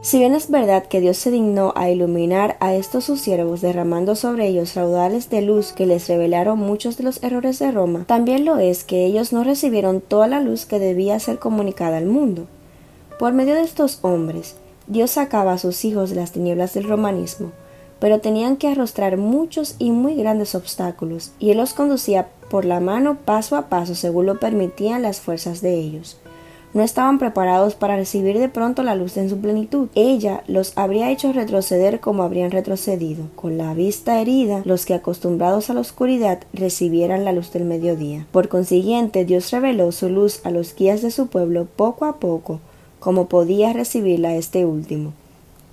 Si 0.00 0.20
bien 0.20 0.34
es 0.36 0.48
verdad 0.48 0.86
que 0.86 1.00
Dios 1.00 1.16
se 1.16 1.32
dignó 1.32 1.72
a 1.74 1.90
iluminar 1.90 2.56
a 2.60 2.72
estos 2.72 3.04
sus 3.04 3.20
siervos 3.20 3.60
derramando 3.60 4.14
sobre 4.14 4.46
ellos 4.46 4.76
raudales 4.76 5.28
de 5.28 5.42
luz 5.42 5.72
que 5.72 5.86
les 5.86 6.06
revelaron 6.06 6.56
muchos 6.60 6.96
de 6.96 7.02
los 7.02 7.20
errores 7.24 7.58
de 7.58 7.72
Roma, 7.72 8.04
también 8.06 8.44
lo 8.44 8.58
es 8.58 8.84
que 8.84 9.04
ellos 9.04 9.32
no 9.32 9.42
recibieron 9.42 10.00
toda 10.00 10.28
la 10.28 10.40
luz 10.40 10.66
que 10.66 10.78
debía 10.78 11.18
ser 11.18 11.40
comunicada 11.40 11.96
al 11.96 12.06
mundo. 12.06 12.46
Por 13.18 13.32
medio 13.32 13.54
de 13.54 13.62
estos 13.62 13.98
hombres, 14.02 14.54
Dios 14.86 15.10
sacaba 15.10 15.54
a 15.54 15.58
sus 15.58 15.84
hijos 15.84 16.10
de 16.10 16.16
las 16.16 16.30
tinieblas 16.30 16.74
del 16.74 16.84
romanismo, 16.84 17.50
pero 17.98 18.20
tenían 18.20 18.56
que 18.56 18.68
arrostrar 18.68 19.16
muchos 19.16 19.74
y 19.80 19.90
muy 19.90 20.14
grandes 20.14 20.54
obstáculos, 20.54 21.32
y 21.40 21.50
Él 21.50 21.56
los 21.56 21.74
conducía 21.74 22.28
por 22.48 22.64
la 22.64 22.78
mano 22.78 23.18
paso 23.24 23.56
a 23.56 23.68
paso 23.68 23.96
según 23.96 24.26
lo 24.26 24.38
permitían 24.38 25.02
las 25.02 25.20
fuerzas 25.20 25.60
de 25.60 25.74
ellos 25.74 26.18
no 26.74 26.82
estaban 26.82 27.18
preparados 27.18 27.74
para 27.74 27.96
recibir 27.96 28.38
de 28.38 28.48
pronto 28.48 28.82
la 28.82 28.94
luz 28.94 29.16
en 29.16 29.30
su 29.30 29.38
plenitud. 29.38 29.88
Ella 29.94 30.42
los 30.46 30.72
habría 30.76 31.10
hecho 31.10 31.32
retroceder 31.32 32.00
como 32.00 32.22
habrían 32.22 32.50
retrocedido, 32.50 33.24
con 33.36 33.58
la 33.58 33.74
vista 33.74 34.20
herida, 34.20 34.62
los 34.64 34.84
que 34.84 34.94
acostumbrados 34.94 35.70
a 35.70 35.74
la 35.74 35.80
oscuridad 35.80 36.40
recibieran 36.52 37.24
la 37.24 37.32
luz 37.32 37.52
del 37.52 37.64
mediodía. 37.64 38.26
Por 38.32 38.48
consiguiente, 38.48 39.24
Dios 39.24 39.50
reveló 39.50 39.92
su 39.92 40.08
luz 40.08 40.40
a 40.44 40.50
los 40.50 40.74
guías 40.74 41.02
de 41.02 41.10
su 41.10 41.28
pueblo 41.28 41.66
poco 41.76 42.04
a 42.04 42.16
poco, 42.16 42.60
como 43.00 43.28
podía 43.28 43.72
recibirla 43.72 44.34
este 44.34 44.64
último. 44.64 45.12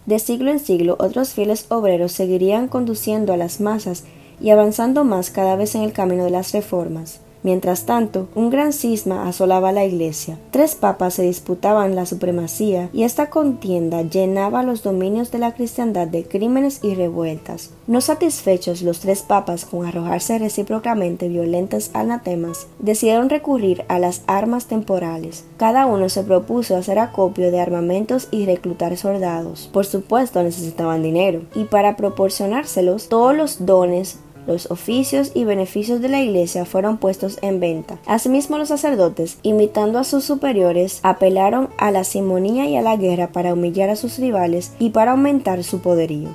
De 0.05 0.19
siglo 0.19 0.51
en 0.51 0.59
siglo, 0.59 0.95
otros 0.99 1.33
fieles 1.33 1.65
obreros 1.69 2.11
seguirían 2.11 2.67
conduciendo 2.67 3.33
a 3.33 3.37
las 3.37 3.59
masas 3.59 4.03
y 4.39 4.51
avanzando 4.51 5.03
más 5.03 5.31
cada 5.31 5.55
vez 5.55 5.75
en 5.75 5.81
el 5.81 5.93
camino 5.93 6.23
de 6.23 6.29
las 6.29 6.51
reformas. 6.51 7.21
Mientras 7.45 7.85
tanto, 7.85 8.27
un 8.33 8.49
gran 8.49 8.73
cisma 8.73 9.27
asolaba 9.27 9.71
la 9.71 9.85
iglesia. 9.85 10.39
Tres 10.49 10.73
papas 10.73 11.13
se 11.13 11.21
disputaban 11.21 11.95
la 11.95 12.07
supremacía 12.07 12.89
y 12.91 13.03
esta 13.03 13.29
contienda 13.29 14.01
llenaba 14.01 14.63
los 14.63 14.81
dominios 14.81 15.29
de 15.29 15.37
la 15.37 15.53
cristiandad 15.53 16.07
de 16.07 16.23
crímenes 16.23 16.79
y 16.81 16.95
revueltas. 16.95 17.69
No 17.85 18.01
satisfechos 18.01 18.81
los 18.81 18.99
tres 18.99 19.21
papas 19.21 19.65
con 19.65 19.85
arrojarse 19.85 20.39
recíprocamente 20.39 21.27
violentos 21.27 21.91
anatemas, 21.93 22.65
decidieron 22.79 23.29
recurrir 23.29 23.85
a 23.89 23.99
las 23.99 24.23
armas 24.25 24.65
temporales. 24.65 25.43
Cada 25.57 25.85
uno 25.85 26.09
se 26.09 26.23
propuso 26.23 26.75
hacer 26.75 26.97
acopio 26.97 27.51
de 27.51 27.61
armamentos 27.61 28.27
y 28.31 28.47
reclutar 28.47 28.97
soldados. 28.97 29.69
Por 29.71 29.85
supuesto 29.85 30.41
necesitaban 30.41 31.03
dinero, 31.03 31.43
y 31.53 31.65
para 31.65 31.95
proporcionárselos 31.95 33.07
todos 33.07 33.37
los 33.37 33.67
dones 33.67 34.17
los 34.47 34.71
oficios 34.71 35.31
y 35.33 35.43
beneficios 35.43 36.01
de 36.01 36.09
la 36.09 36.21
Iglesia 36.21 36.65
fueron 36.65 36.97
puestos 36.97 37.37
en 37.41 37.59
venta. 37.59 37.97
Asimismo, 38.05 38.57
los 38.57 38.69
sacerdotes, 38.69 39.37
imitando 39.43 39.99
a 39.99 40.03
sus 40.03 40.23
superiores, 40.23 40.99
apelaron 41.03 41.69
a 41.77 41.91
la 41.91 42.03
simonía 42.03 42.67
y 42.67 42.75
a 42.75 42.81
la 42.81 42.97
guerra 42.97 43.27
para 43.27 43.53
humillar 43.53 43.89
a 43.89 43.95
sus 43.95 44.17
rivales 44.17 44.71
y 44.79 44.91
para 44.91 45.11
aumentar 45.11 45.63
su 45.63 45.79
poderío. 45.79 46.29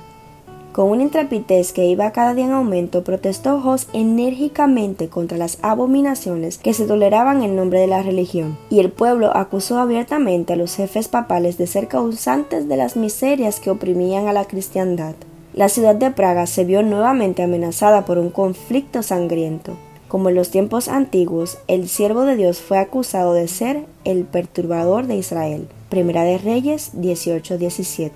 Con 0.71 0.89
una 0.89 1.03
intrepidez 1.03 1.73
que 1.73 1.85
iba 1.85 2.11
cada 2.11 2.33
día 2.33 2.45
en 2.45 2.53
aumento, 2.53 3.03
protestó 3.03 3.59
Jos 3.59 3.89
enérgicamente 3.91 5.09
contra 5.09 5.37
las 5.37 5.57
abominaciones 5.61 6.59
que 6.59 6.73
se 6.73 6.85
toleraban 6.85 7.43
en 7.43 7.57
nombre 7.57 7.81
de 7.81 7.87
la 7.87 8.01
religión, 8.01 8.57
y 8.69 8.79
el 8.79 8.89
pueblo 8.89 9.35
acusó 9.35 9.79
abiertamente 9.79 10.53
a 10.53 10.55
los 10.55 10.77
jefes 10.77 11.09
papales 11.09 11.57
de 11.57 11.67
ser 11.67 11.89
causantes 11.89 12.69
de 12.69 12.77
las 12.77 12.95
miserias 12.95 13.59
que 13.59 13.69
oprimían 13.69 14.29
a 14.29 14.33
la 14.33 14.45
cristiandad 14.45 15.15
la 15.53 15.69
ciudad 15.69 15.95
de 15.95 16.11
Praga 16.11 16.47
se 16.47 16.63
vio 16.63 16.81
nuevamente 16.81 17.43
amenazada 17.43 18.05
por 18.05 18.17
un 18.17 18.29
conflicto 18.29 19.03
sangriento. 19.03 19.77
Como 20.07 20.29
en 20.29 20.35
los 20.35 20.49
tiempos 20.49 20.87
antiguos, 20.87 21.57
el 21.67 21.87
siervo 21.89 22.23
de 22.23 22.35
Dios 22.35 22.61
fue 22.61 22.77
acusado 22.77 23.33
de 23.33 23.47
ser 23.47 23.85
el 24.03 24.23
perturbador 24.23 25.07
de 25.07 25.15
Israel. 25.15 25.67
Primera 25.89 26.23
de 26.23 26.37
Reyes 26.37 26.91
18:17. 26.93 28.11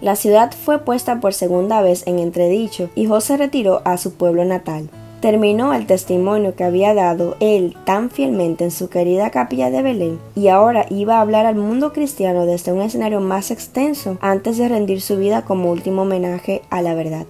La 0.00 0.16
ciudad 0.16 0.52
fue 0.52 0.78
puesta 0.78 1.20
por 1.20 1.34
segunda 1.34 1.80
vez 1.80 2.06
en 2.06 2.18
entredicho 2.18 2.90
y 2.94 3.06
José 3.06 3.36
retiró 3.36 3.82
a 3.84 3.96
su 3.96 4.12
pueblo 4.14 4.44
natal 4.44 4.90
terminó 5.20 5.74
el 5.74 5.86
testimonio 5.86 6.54
que 6.54 6.64
había 6.64 6.94
dado 6.94 7.36
él 7.40 7.76
tan 7.84 8.10
fielmente 8.10 8.64
en 8.64 8.70
su 8.70 8.88
querida 8.88 9.30
capilla 9.30 9.70
de 9.70 9.82
Belén 9.82 10.18
y 10.34 10.48
ahora 10.48 10.86
iba 10.90 11.16
a 11.16 11.20
hablar 11.20 11.46
al 11.46 11.56
mundo 11.56 11.92
cristiano 11.92 12.46
desde 12.46 12.72
un 12.72 12.82
escenario 12.82 13.20
más 13.20 13.50
extenso 13.50 14.18
antes 14.20 14.58
de 14.58 14.68
rendir 14.68 15.00
su 15.00 15.16
vida 15.16 15.42
como 15.42 15.70
último 15.70 16.02
homenaje 16.02 16.62
a 16.70 16.82
la 16.82 16.94
verdad. 16.94 17.26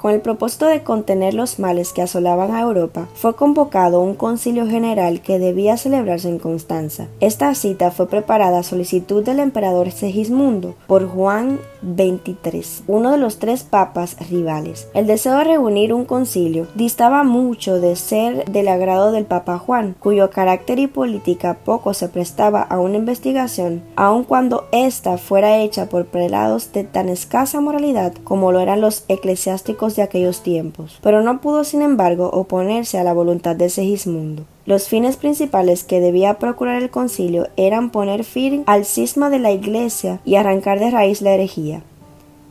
Con 0.00 0.12
el 0.12 0.22
propósito 0.22 0.64
de 0.64 0.82
contener 0.82 1.34
los 1.34 1.58
males 1.58 1.92
que 1.92 2.00
asolaban 2.00 2.54
a 2.54 2.62
Europa, 2.62 3.06
fue 3.12 3.36
convocado 3.36 4.00
un 4.00 4.14
concilio 4.14 4.66
general 4.66 5.20
que 5.20 5.38
debía 5.38 5.76
celebrarse 5.76 6.26
en 6.30 6.38
Constanza. 6.38 7.08
Esta 7.20 7.54
cita 7.54 7.90
fue 7.90 8.08
preparada 8.08 8.60
a 8.60 8.62
solicitud 8.62 9.22
del 9.22 9.40
emperador 9.40 9.90
Segismundo 9.90 10.74
por 10.86 11.06
Juan 11.06 11.58
23, 11.82 12.84
uno 12.86 13.12
de 13.12 13.18
los 13.18 13.38
tres 13.38 13.62
papas 13.62 14.16
rivales. 14.30 14.88
El 14.94 15.06
deseo 15.06 15.36
de 15.38 15.44
reunir 15.44 15.92
un 15.92 16.04
concilio 16.04 16.66
distaba 16.74 17.24
mucho 17.24 17.80
de 17.80 17.96
ser 17.96 18.44
del 18.50 18.68
agrado 18.68 19.12
del 19.12 19.24
Papa 19.24 19.58
Juan, 19.58 19.96
cuyo 19.98 20.30
carácter 20.30 20.78
y 20.78 20.86
política 20.86 21.58
poco 21.64 21.94
se 21.94 22.08
prestaba 22.08 22.62
a 22.62 22.78
una 22.78 22.96
investigación, 22.96 23.82
aun 23.96 24.24
cuando 24.24 24.66
ésta 24.72 25.18
fuera 25.18 25.58
hecha 25.58 25.88
por 25.88 26.06
prelados 26.06 26.72
de 26.72 26.84
tan 26.84 27.08
escasa 27.08 27.60
moralidad 27.60 28.12
como 28.24 28.52
lo 28.52 28.60
eran 28.60 28.80
los 28.80 29.04
eclesiásticos 29.08 29.96
de 29.96 30.02
aquellos 30.02 30.42
tiempos. 30.42 30.98
Pero 31.02 31.22
no 31.22 31.40
pudo, 31.40 31.64
sin 31.64 31.82
embargo, 31.82 32.30
oponerse 32.32 32.98
a 32.98 33.04
la 33.04 33.12
voluntad 33.12 33.56
de 33.56 33.70
Segismundo. 33.70 34.44
Los 34.70 34.86
fines 34.86 35.16
principales 35.16 35.82
que 35.82 35.98
debía 35.98 36.34
procurar 36.34 36.80
el 36.80 36.90
concilio 36.90 37.48
eran 37.56 37.90
poner 37.90 38.22
fin 38.22 38.62
al 38.66 38.84
cisma 38.84 39.28
de 39.28 39.40
la 39.40 39.50
Iglesia 39.50 40.20
y 40.24 40.36
arrancar 40.36 40.78
de 40.78 40.92
raíz 40.92 41.22
la 41.22 41.32
herejía. 41.32 41.82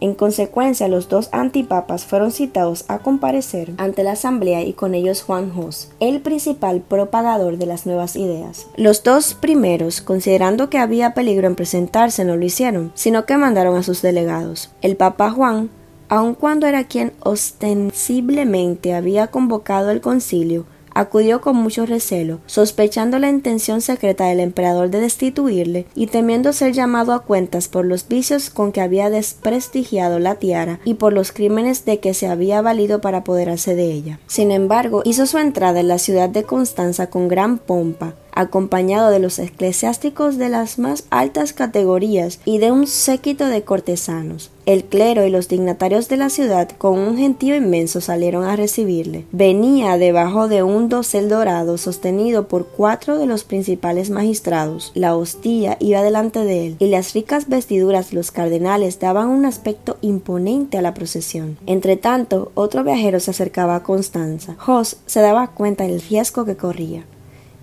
En 0.01 0.15
consecuencia, 0.15 0.89
los 0.89 1.07
dos 1.07 1.29
antipapas 1.31 2.03
fueron 2.03 2.33
citados 2.33 2.83
a 2.89 2.99
comparecer 2.99 3.71
ante 3.77 4.03
la 4.03 4.11
asamblea 4.11 4.63
y 4.63 4.73
con 4.73 4.95
ellos 4.95 5.21
Juan 5.21 5.57
Hus, 5.57 5.91
el 6.01 6.19
principal 6.19 6.81
propagador 6.81 7.57
de 7.57 7.67
las 7.67 7.85
nuevas 7.85 8.17
ideas. 8.17 8.67
Los 8.75 9.01
dos 9.03 9.33
primeros, 9.33 10.01
considerando 10.01 10.69
que 10.69 10.77
había 10.77 11.13
peligro 11.13 11.47
en 11.47 11.55
presentarse, 11.55 12.25
no 12.25 12.35
lo 12.35 12.43
hicieron, 12.43 12.91
sino 12.95 13.25
que 13.25 13.37
mandaron 13.37 13.77
a 13.77 13.83
sus 13.83 14.01
delegados. 14.01 14.71
El 14.81 14.97
papa 14.97 15.31
Juan, 15.31 15.69
aun 16.09 16.33
cuando 16.33 16.67
era 16.67 16.83
quien 16.83 17.13
ostensiblemente 17.21 18.93
había 18.93 19.27
convocado 19.27 19.91
el 19.91 20.01
concilio, 20.01 20.65
acudió 20.99 21.39
con 21.39 21.55
mucho 21.55 21.85
recelo, 21.85 22.41
sospechando 22.45 23.19
la 23.19 23.29
intención 23.29 23.79
secreta 23.79 24.25
del 24.25 24.41
emperador 24.41 24.89
de 24.89 24.99
destituirle 24.99 25.85
y 25.95 26.07
temiendo 26.07 26.51
ser 26.51 26.73
llamado 26.73 27.13
a 27.13 27.23
cuentas 27.23 27.69
por 27.69 27.85
los 27.85 28.09
vicios 28.09 28.49
con 28.49 28.73
que 28.73 28.81
había 28.81 29.09
desprestigiado 29.09 30.19
la 30.19 30.35
tiara 30.35 30.81
y 30.83 30.95
por 30.95 31.13
los 31.13 31.31
crímenes 31.31 31.85
de 31.85 31.99
que 32.01 32.13
se 32.13 32.27
había 32.27 32.61
valido 32.61 32.99
para 32.99 33.19
apoderarse 33.19 33.75
de 33.75 33.85
ella. 33.93 34.19
Sin 34.27 34.51
embargo, 34.51 35.01
hizo 35.05 35.25
su 35.25 35.37
entrada 35.37 35.79
en 35.79 35.87
la 35.87 35.99
ciudad 35.99 36.27
de 36.27 36.43
Constanza 36.43 37.09
con 37.09 37.29
gran 37.29 37.59
pompa, 37.59 38.15
acompañado 38.33 39.09
de 39.09 39.19
los 39.19 39.39
eclesiásticos 39.39 40.37
de 40.37 40.49
las 40.49 40.79
más 40.79 41.05
altas 41.09 41.53
categorías 41.53 42.39
y 42.43 42.57
de 42.57 42.71
un 42.71 42.87
séquito 42.87 43.47
de 43.47 43.63
cortesanos. 43.63 44.51
El 44.69 44.83
clero 44.83 45.25
y 45.25 45.31
los 45.31 45.47
dignatarios 45.47 46.09
de 46.09 46.17
la 46.17 46.29
ciudad 46.29 46.69
con 46.69 46.99
un 46.99 47.17
gentío 47.17 47.55
inmenso 47.55 48.01
salieron 48.01 48.43
a 48.43 48.55
recibirle. 48.55 49.25
Venía 49.31 49.97
debajo 49.97 50.47
de 50.47 50.61
un 50.61 50.89
dosel 50.89 51.27
dorado 51.27 51.79
sostenido 51.79 52.47
por 52.47 52.67
cuatro 52.67 53.17
de 53.17 53.25
los 53.25 53.43
principales 53.43 54.11
magistrados. 54.11 54.91
La 54.93 55.15
hostia 55.15 55.75
iba 55.79 56.03
delante 56.03 56.45
de 56.45 56.67
él 56.67 56.75
y 56.77 56.85
las 56.85 57.13
ricas 57.15 57.49
vestiduras 57.49 58.11
de 58.11 58.17
los 58.17 58.29
cardenales 58.29 58.99
daban 58.99 59.29
un 59.29 59.47
aspecto 59.47 59.97
imponente 60.01 60.77
a 60.77 60.83
la 60.83 60.93
procesión. 60.93 61.57
Entre 61.65 61.97
tanto, 61.97 62.51
otro 62.53 62.83
viajero 62.83 63.19
se 63.19 63.31
acercaba 63.31 63.77
a 63.77 63.81
Constanza. 63.81 64.53
Jos 64.59 64.97
se 65.07 65.19
daba 65.19 65.47
cuenta 65.47 65.85
del 65.85 65.99
riesgo 65.99 66.45
que 66.45 66.57
corría 66.57 67.05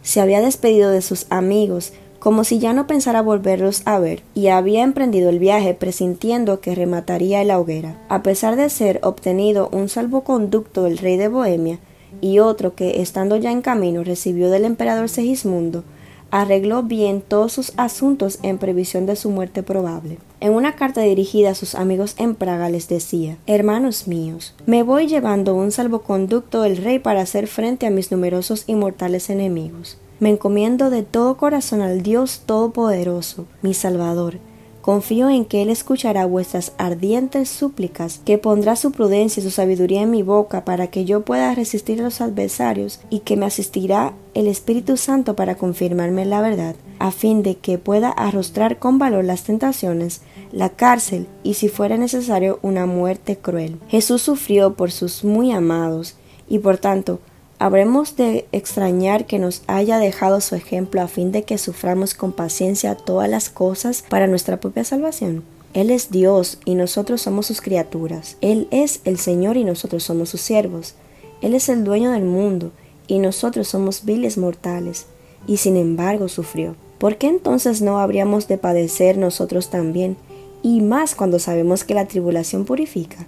se 0.07 0.21
había 0.21 0.40
despedido 0.40 0.90
de 0.90 1.03
sus 1.03 1.27
amigos 1.31 1.92
como 2.26 2.42
si 2.42 2.58
ya 2.58 2.72
no 2.72 2.88
pensara 2.88 3.22
volverlos 3.22 3.82
a 3.84 4.00
ver, 4.00 4.24
y 4.34 4.48
había 4.48 4.82
emprendido 4.82 5.28
el 5.30 5.38
viaje 5.38 5.74
presintiendo 5.74 6.58
que 6.58 6.74
remataría 6.74 7.44
la 7.44 7.60
hoguera. 7.60 8.04
A 8.08 8.24
pesar 8.24 8.56
de 8.56 8.68
ser 8.68 8.98
obtenido 9.04 9.68
un 9.70 9.88
salvoconducto 9.88 10.82
del 10.82 10.98
rey 10.98 11.18
de 11.18 11.28
Bohemia, 11.28 11.78
y 12.20 12.40
otro 12.40 12.74
que, 12.74 13.00
estando 13.00 13.36
ya 13.36 13.52
en 13.52 13.62
camino, 13.62 14.02
recibió 14.02 14.50
del 14.50 14.64
emperador 14.64 15.08
Segismundo, 15.08 15.84
arregló 16.32 16.82
bien 16.82 17.20
todos 17.20 17.52
sus 17.52 17.72
asuntos 17.76 18.40
en 18.42 18.58
previsión 18.58 19.06
de 19.06 19.14
su 19.14 19.30
muerte 19.30 19.62
probable. 19.62 20.18
En 20.40 20.52
una 20.52 20.74
carta 20.74 21.02
dirigida 21.02 21.50
a 21.50 21.54
sus 21.54 21.76
amigos 21.76 22.16
en 22.18 22.34
Praga 22.34 22.68
les 22.70 22.88
decía 22.88 23.36
Hermanos 23.46 24.08
míos, 24.08 24.52
me 24.66 24.82
voy 24.82 25.06
llevando 25.06 25.54
un 25.54 25.70
salvoconducto 25.70 26.62
del 26.62 26.78
rey 26.78 26.98
para 26.98 27.20
hacer 27.20 27.46
frente 27.46 27.86
a 27.86 27.90
mis 27.90 28.10
numerosos 28.10 28.64
y 28.66 28.74
mortales 28.74 29.30
enemigos. 29.30 29.96
Me 30.18 30.31
encomiendo 30.31 30.88
de 30.88 31.02
todo 31.02 31.37
corazón 31.37 31.83
al 31.83 32.02
Dios 32.02 32.42
Todopoderoso, 32.46 33.44
mi 33.61 33.74
Salvador. 33.74 34.38
Confío 34.81 35.29
en 35.29 35.44
que 35.44 35.61
Él 35.61 35.68
escuchará 35.68 36.24
vuestras 36.24 36.72
ardientes 36.79 37.50
súplicas, 37.50 38.22
que 38.24 38.38
pondrá 38.38 38.76
su 38.76 38.92
prudencia 38.92 39.40
y 39.40 39.44
su 39.44 39.50
sabiduría 39.50 40.00
en 40.00 40.11
mi 40.11 40.22
boca 40.22 40.64
para 40.64 40.87
que 40.87 41.05
yo 41.05 41.20
pueda 41.20 41.55
resistir 41.55 42.00
a 42.00 42.05
los 42.05 42.22
adversarios 42.22 43.00
y 43.11 43.18
que 43.18 43.37
me 43.37 43.44
asistirá 43.44 44.14
el 44.33 44.46
Espíritu 44.46 44.96
Santo 44.96 45.37
para 45.37 45.57
confirmarme 45.57 46.24
la 46.24 46.40
verdad, 46.40 46.76
a 46.98 47.11
fin 47.11 47.42
de 47.42 47.57
que 47.57 47.76
pueda 47.76 48.09
arrostrar 48.09 48.79
con 48.79 48.98
valor 48.98 49.24
las 49.24 49.42
tentaciones, 49.42 50.22
la 50.50 50.70
cárcel 50.70 51.26
y 51.42 51.55
si 51.55 51.68
fuera 51.68 51.98
necesario 51.98 52.59
una 52.62 52.87
muerte 52.87 53.37
cruel. 53.37 53.79
Jesús 53.88 54.22
sufrió 54.22 54.76
por 54.76 54.92
sus 54.92 55.24
muy 55.24 55.52
amados 55.52 56.14
y 56.48 56.61
por 56.61 56.79
tanto 56.79 57.20
Habremos 57.59 58.16
de 58.16 58.47
extrañar 58.53 59.25
que 59.25 59.38
nos 59.38 59.62
haya 59.66 59.99
dejado 59.99 60.42
su 60.42 60.55
ejemplo 60.55 61.01
a 61.01 61.09
fin 61.09 61.33
de 61.33 61.45
que 61.45 61.57
suframos 61.57 62.12
con 62.14 62.33
paciencia 62.33 62.95
todas 62.95 63.31
las 63.31 63.49
cosas 63.49 64.05
para 64.07 64.27
nuestra 64.27 64.61
propia 64.61 64.85
salvación. 64.85 65.42
Él 65.73 65.90
es 65.90 66.11
Dios 66.11 66.59
y 66.66 66.75
nosotros 66.75 67.23
somos 67.23 67.47
sus 67.47 67.62
criaturas. 67.62 68.37
Él 68.42 68.69
es 68.71 69.01
el 69.05 69.19
Señor 69.19 69.57
y 69.57 69.64
nosotros 69.64 70.05
somos 70.05 70.29
sus 70.29 70.42
siervos. 70.42 70.95
Él 71.40 71.55
es 71.55 71.71
el 71.71 71.83
dueño 71.83 72.12
del 72.12 72.25
mundo 72.25 72.73
y 73.07 73.21
nosotros 73.21 73.69
somos 73.69 74.05
viles 74.05 74.37
mortales. 74.37 75.07
Y 75.47 75.57
sin 75.57 75.77
embargo 75.77 76.29
sufrió. 76.29 76.77
¿Por 76.99 77.16
qué 77.16 77.29
entonces 77.29 77.81
no 77.81 77.99
habríamos 77.99 78.49
de 78.49 78.59
padecer 78.59 79.16
nosotros 79.16 79.71
también? 79.71 80.16
Y 80.62 80.81
más 80.83 81.14
cuando 81.14 81.38
sabemos 81.38 81.85
que 81.85 81.95
la 81.95 82.07
tribulación 82.07 82.64
purifica. 82.64 83.27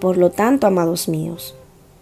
Por 0.00 0.16
lo 0.16 0.30
tanto, 0.30 0.66
amados 0.66 1.08
míos, 1.08 1.54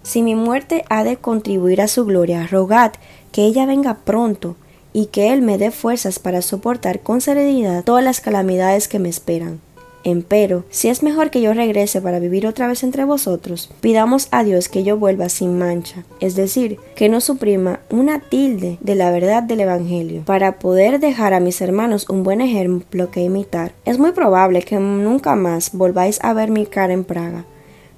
si 0.03 0.23
mi 0.23 0.35
muerte 0.35 0.85
ha 0.89 1.05
de 1.05 1.17
contribuir 1.17 1.81
a 1.81 1.89
su 1.89 2.05
gloria, 2.05 2.47
rogad 2.47 2.93
que 3.31 3.45
ella 3.45 3.67
venga 3.67 3.99
pronto 4.05 4.57
y 4.93 5.07
que 5.07 5.33
Él 5.33 5.43
me 5.43 5.59
dé 5.59 5.71
fuerzas 5.71 6.19
para 6.19 6.43
soportar 6.43 7.01
con 7.01 7.21
serenidad 7.21 7.85
todas 7.85 8.05
las 8.05 8.21
calamidades 8.21 8.89
que 8.89 8.99
me 8.99 9.09
esperan. 9.09 9.61
Empero, 10.05 10.65
si 10.69 10.89
es 10.89 11.05
mejor 11.05 11.31
que 11.31 11.41
yo 11.41 11.55
regrese 11.55 12.01
para 12.01 12.19
vivir 12.19 12.49
otra 12.49 12.67
vez 12.67 12.83
entre 12.83 13.05
vosotros, 13.05 13.71
pidamos 13.81 14.27
a 14.33 14.43
Dios 14.43 14.69
que 14.69 14.83
yo 14.83 14.99
vuelva 14.99 15.29
sin 15.29 15.57
mancha, 15.57 16.05
es 16.19 16.35
decir, 16.35 16.79
que 16.97 17.09
no 17.09 17.21
suprima 17.21 17.79
una 17.89 18.19
tilde 18.19 18.79
de 18.81 18.97
la 18.97 19.13
verdad 19.13 19.45
del 19.45 19.61
Evangelio, 19.61 20.23
para 20.25 20.59
poder 20.59 20.99
dejar 20.99 21.35
a 21.35 21.41
mis 21.41 21.61
hermanos 21.61 22.09
un 22.09 22.25
buen 22.25 22.41
ejemplo 22.41 23.13
que 23.13 23.21
imitar. 23.21 23.75
Es 23.85 24.01
muy 24.01 24.11
probable 24.11 24.63
que 24.63 24.77
nunca 24.77 25.37
más 25.37 25.71
volváis 25.73 26.19
a 26.23 26.33
ver 26.33 26.51
mi 26.51 26.67
cara 26.67 26.93
en 26.93 27.05
Praga, 27.05 27.45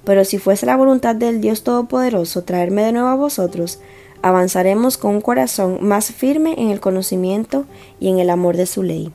pero 0.05 0.23
si 0.23 0.37
fuese 0.37 0.65
la 0.65 0.77
voluntad 0.77 1.15
del 1.15 1.41
Dios 1.41 1.63
Todopoderoso 1.63 2.43
traerme 2.43 2.83
de 2.83 2.93
nuevo 2.93 3.07
a 3.09 3.15
vosotros, 3.15 3.79
avanzaremos 4.21 4.97
con 4.97 5.15
un 5.15 5.21
corazón 5.21 5.79
más 5.81 6.11
firme 6.11 6.55
en 6.57 6.69
el 6.69 6.79
conocimiento 6.79 7.65
y 7.99 8.09
en 8.09 8.19
el 8.19 8.29
amor 8.29 8.55
de 8.55 8.65
su 8.65 8.83
ley. 8.83 9.11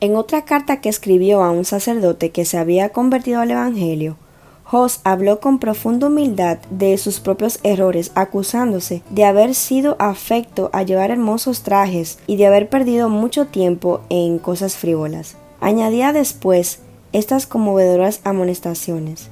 En 0.00 0.16
otra 0.16 0.44
carta 0.44 0.80
que 0.80 0.88
escribió 0.88 1.42
a 1.42 1.50
un 1.50 1.64
sacerdote 1.64 2.30
que 2.30 2.44
se 2.44 2.58
había 2.58 2.90
convertido 2.90 3.40
al 3.40 3.50
Evangelio, 3.50 4.16
Jos 4.64 5.00
habló 5.04 5.40
con 5.40 5.58
profunda 5.58 6.06
humildad 6.06 6.58
de 6.70 6.96
sus 6.96 7.20
propios 7.20 7.60
errores, 7.62 8.10
acusándose 8.14 9.02
de 9.10 9.24
haber 9.24 9.54
sido 9.54 9.94
afecto 9.98 10.70
a 10.72 10.82
llevar 10.82 11.10
hermosos 11.10 11.62
trajes 11.62 12.18
y 12.26 12.36
de 12.36 12.46
haber 12.46 12.70
perdido 12.70 13.10
mucho 13.10 13.46
tiempo 13.46 14.00
en 14.08 14.38
cosas 14.38 14.76
frívolas. 14.76 15.36
Añadía 15.60 16.12
después 16.12 16.80
estas 17.14 17.46
conmovedoras 17.46 18.20
amonestaciones. 18.24 19.28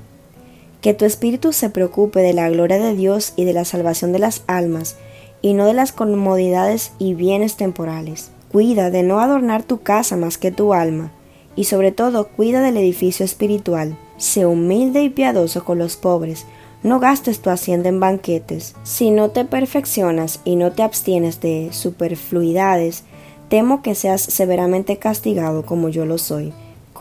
Que 0.80 0.94
tu 0.94 1.04
espíritu 1.04 1.52
se 1.52 1.68
preocupe 1.68 2.20
de 2.20 2.32
la 2.32 2.48
gloria 2.48 2.78
de 2.78 2.94
Dios 2.94 3.34
y 3.36 3.44
de 3.44 3.52
la 3.52 3.64
salvación 3.64 4.12
de 4.12 4.20
las 4.20 4.44
almas, 4.46 4.96
y 5.42 5.54
no 5.54 5.66
de 5.66 5.74
las 5.74 5.90
comodidades 5.90 6.92
y 7.00 7.14
bienes 7.14 7.56
temporales. 7.56 8.30
Cuida 8.52 8.90
de 8.90 9.02
no 9.02 9.18
adornar 9.18 9.64
tu 9.64 9.80
casa 9.80 10.16
más 10.16 10.38
que 10.38 10.52
tu 10.52 10.74
alma, 10.74 11.10
y 11.56 11.64
sobre 11.64 11.90
todo 11.90 12.28
cuida 12.28 12.60
del 12.60 12.76
edificio 12.76 13.24
espiritual. 13.24 13.98
Sé 14.16 14.46
humilde 14.46 15.02
y 15.02 15.10
piadoso 15.10 15.64
con 15.64 15.78
los 15.78 15.96
pobres, 15.96 16.46
no 16.84 17.00
gastes 17.00 17.40
tu 17.40 17.50
hacienda 17.50 17.88
en 17.88 17.98
banquetes. 17.98 18.76
Si 18.84 19.10
no 19.10 19.30
te 19.30 19.44
perfeccionas 19.44 20.40
y 20.44 20.54
no 20.54 20.70
te 20.70 20.84
abstienes 20.84 21.40
de 21.40 21.70
superfluidades, 21.72 23.02
temo 23.48 23.82
que 23.82 23.96
seas 23.96 24.20
severamente 24.20 24.98
castigado 24.98 25.66
como 25.66 25.88
yo 25.88 26.06
lo 26.06 26.18
soy. 26.18 26.52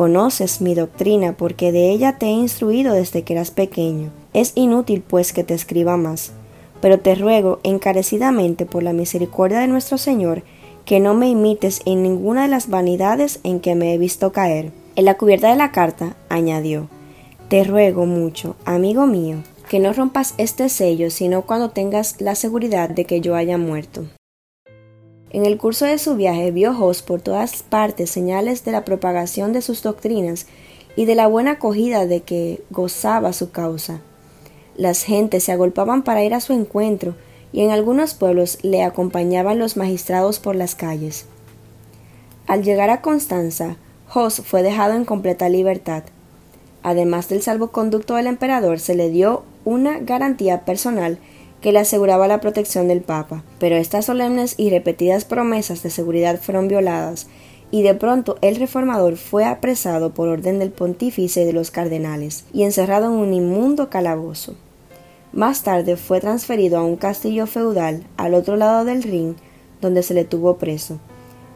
Conoces 0.01 0.61
mi 0.61 0.73
doctrina 0.73 1.33
porque 1.33 1.71
de 1.71 1.91
ella 1.91 2.17
te 2.17 2.25
he 2.25 2.31
instruido 2.31 2.95
desde 2.95 3.21
que 3.21 3.33
eras 3.33 3.51
pequeño. 3.51 4.09
Es 4.33 4.53
inútil 4.55 5.03
pues 5.07 5.31
que 5.31 5.43
te 5.43 5.53
escriba 5.53 5.95
más, 5.95 6.31
pero 6.81 6.99
te 6.99 7.13
ruego 7.13 7.59
encarecidamente 7.61 8.65
por 8.65 8.81
la 8.81 8.93
misericordia 8.93 9.59
de 9.59 9.67
nuestro 9.67 9.99
Señor 9.99 10.41
que 10.85 10.99
no 10.99 11.13
me 11.13 11.29
imites 11.29 11.83
en 11.85 12.01
ninguna 12.01 12.41
de 12.41 12.47
las 12.47 12.67
vanidades 12.67 13.41
en 13.43 13.59
que 13.59 13.75
me 13.75 13.93
he 13.93 13.99
visto 13.99 14.31
caer. 14.31 14.71
En 14.95 15.05
la 15.05 15.19
cubierta 15.19 15.51
de 15.51 15.55
la 15.55 15.71
carta 15.71 16.15
añadió 16.29 16.89
Te 17.47 17.63
ruego 17.63 18.07
mucho, 18.07 18.55
amigo 18.65 19.05
mío, 19.05 19.43
que 19.69 19.77
no 19.79 19.93
rompas 19.93 20.33
este 20.39 20.69
sello 20.69 21.11
sino 21.11 21.43
cuando 21.43 21.69
tengas 21.69 22.19
la 22.19 22.33
seguridad 22.33 22.89
de 22.89 23.05
que 23.05 23.21
yo 23.21 23.35
haya 23.35 23.59
muerto. 23.59 24.07
En 25.33 25.45
el 25.45 25.57
curso 25.57 25.85
de 25.85 25.97
su 25.97 26.15
viaje 26.15 26.51
vio 26.51 26.73
Jos 26.73 27.01
por 27.01 27.21
todas 27.21 27.63
partes 27.63 28.09
señales 28.09 28.65
de 28.65 28.73
la 28.73 28.83
propagación 28.83 29.53
de 29.53 29.61
sus 29.61 29.81
doctrinas 29.81 30.45
y 30.97 31.05
de 31.05 31.15
la 31.15 31.27
buena 31.27 31.51
acogida 31.51 32.05
de 32.05 32.21
que 32.21 32.61
gozaba 32.69 33.31
su 33.31 33.49
causa. 33.51 34.01
Las 34.75 35.03
gentes 35.03 35.45
se 35.45 35.53
agolpaban 35.53 36.03
para 36.03 36.23
ir 36.23 36.33
a 36.33 36.41
su 36.41 36.51
encuentro 36.51 37.15
y 37.53 37.61
en 37.61 37.71
algunos 37.71 38.13
pueblos 38.13 38.57
le 38.61 38.83
acompañaban 38.83 39.57
los 39.57 39.77
magistrados 39.77 40.39
por 40.39 40.55
las 40.55 40.75
calles. 40.75 41.25
Al 42.45 42.63
llegar 42.63 42.89
a 42.89 43.01
Constanza, 43.01 43.77
Jos 44.09 44.41
fue 44.45 44.63
dejado 44.63 44.95
en 44.95 45.05
completa 45.05 45.47
libertad. 45.47 46.03
Además 46.83 47.29
del 47.29 47.41
salvoconducto 47.41 48.15
del 48.15 48.27
emperador, 48.27 48.81
se 48.81 48.95
le 48.95 49.09
dio 49.09 49.43
una 49.63 49.99
garantía 49.99 50.65
personal 50.65 51.19
que 51.61 51.71
le 51.71 51.79
aseguraba 51.79 52.27
la 52.27 52.41
protección 52.41 52.87
del 52.87 53.01
Papa, 53.01 53.43
pero 53.59 53.75
estas 53.75 54.05
solemnes 54.05 54.55
y 54.57 54.69
repetidas 54.69 55.25
promesas 55.25 55.83
de 55.83 55.91
seguridad 55.91 56.39
fueron 56.41 56.67
violadas, 56.67 57.27
y 57.69 57.83
de 57.83 57.93
pronto 57.95 58.37
el 58.41 58.57
reformador 58.57 59.15
fue 59.15 59.45
apresado 59.45 60.13
por 60.13 60.27
orden 60.27 60.59
del 60.59 60.71
pontífice 60.71 61.45
de 61.45 61.53
los 61.53 61.71
cardenales 61.71 62.43
y 62.51 62.63
encerrado 62.63 63.05
en 63.05 63.13
un 63.13 63.33
inmundo 63.33 63.89
calabozo. 63.89 64.55
Más 65.31 65.63
tarde 65.63 65.95
fue 65.95 66.19
transferido 66.19 66.77
a 66.77 66.83
un 66.83 66.97
castillo 66.97 67.47
feudal 67.47 68.03
al 68.17 68.33
otro 68.33 68.57
lado 68.57 68.83
del 68.83 69.03
Rin, 69.03 69.37
donde 69.79 70.03
se 70.03 70.13
le 70.13 70.25
tuvo 70.25 70.57
preso. 70.57 70.99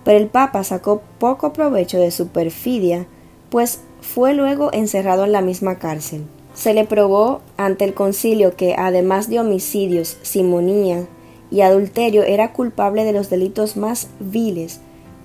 Pero 0.06 0.18
el 0.18 0.28
Papa 0.28 0.64
sacó 0.64 1.02
poco 1.20 1.52
provecho 1.52 2.00
de 2.00 2.12
su 2.12 2.30
perfidia, 2.30 3.08
pues 3.50 3.82
fue 4.00 4.34
luego 4.34 4.72
encerrado 4.72 5.26
en 5.26 5.34
la 5.34 5.42
misma 5.42 5.78
cárcel. 5.80 6.26
Se 6.56 6.74
le 6.74 6.86
probó 6.86 7.42
ante 7.58 7.86
el 7.86 7.94
concilio 7.94 8.56
que, 8.56 8.76
además 8.78 9.30
de 9.30 9.40
homicidios, 9.40 10.18
simonía 10.22 11.06
y 11.52 11.62
adulterio, 11.62 12.24
era 12.24 12.54
culpable 12.54 13.04
de 13.04 13.14
los 13.14 13.30
delitos 13.30 13.78
más 13.78 14.08
viles, 14.20 14.80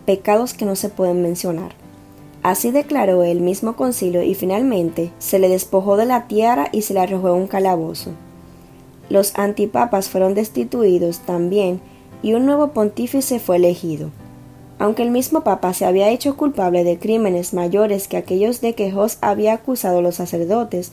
pecados 0.07 0.55
que 0.55 0.67
no 0.67 0.75
se 0.77 0.89
pueden 0.89 1.23
mencionar. 1.23 1.73
Así 2.43 2.73
declaró 2.73 3.23
el 3.23 3.41
mismo 3.41 3.77
concilio 3.77 4.23
y 4.23 4.35
finalmente 4.35 5.13
se 5.19 5.39
le 5.39 5.49
despojó 5.49 5.97
de 5.97 6.07
la 6.07 6.27
tierra 6.27 6.69
y 6.73 6.83
se 6.83 6.95
le 6.95 7.01
arrojó 7.01 7.29
en 7.29 7.43
un 7.43 7.47
calabozo. 7.47 8.11
Los 9.09 9.39
antipapas 9.39 10.09
fueron 10.09 10.35
destituidos 10.35 11.21
también 11.21 11.81
y 12.23 12.33
un 12.35 12.47
nuevo 12.47 12.69
pontífice 12.69 13.39
fue 13.39 13.57
elegido. 13.57 14.11
Aunque 14.79 15.03
el 15.03 15.11
mismo 15.11 15.43
papa 15.43 15.75
se 15.75 15.85
había 15.85 16.09
hecho 16.09 16.37
culpable 16.37 16.85
de 16.85 16.99
crímenes 16.99 17.53
mayores 17.53 18.09
que 18.09 18.17
aquellos 18.17 18.63
de 18.63 18.75
que 18.75 18.91
Jos 18.91 19.19
había 19.21 19.53
acusado 19.53 19.99
a 19.99 20.03
los 20.03 20.15
sacerdotes, 20.15 20.93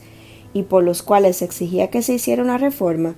y 0.52 0.62
por 0.64 0.82
los 0.82 1.02
cuales 1.02 1.42
exigía 1.42 1.88
que 1.88 2.02
se 2.02 2.14
hiciera 2.14 2.42
una 2.42 2.58
reforma, 2.58 3.14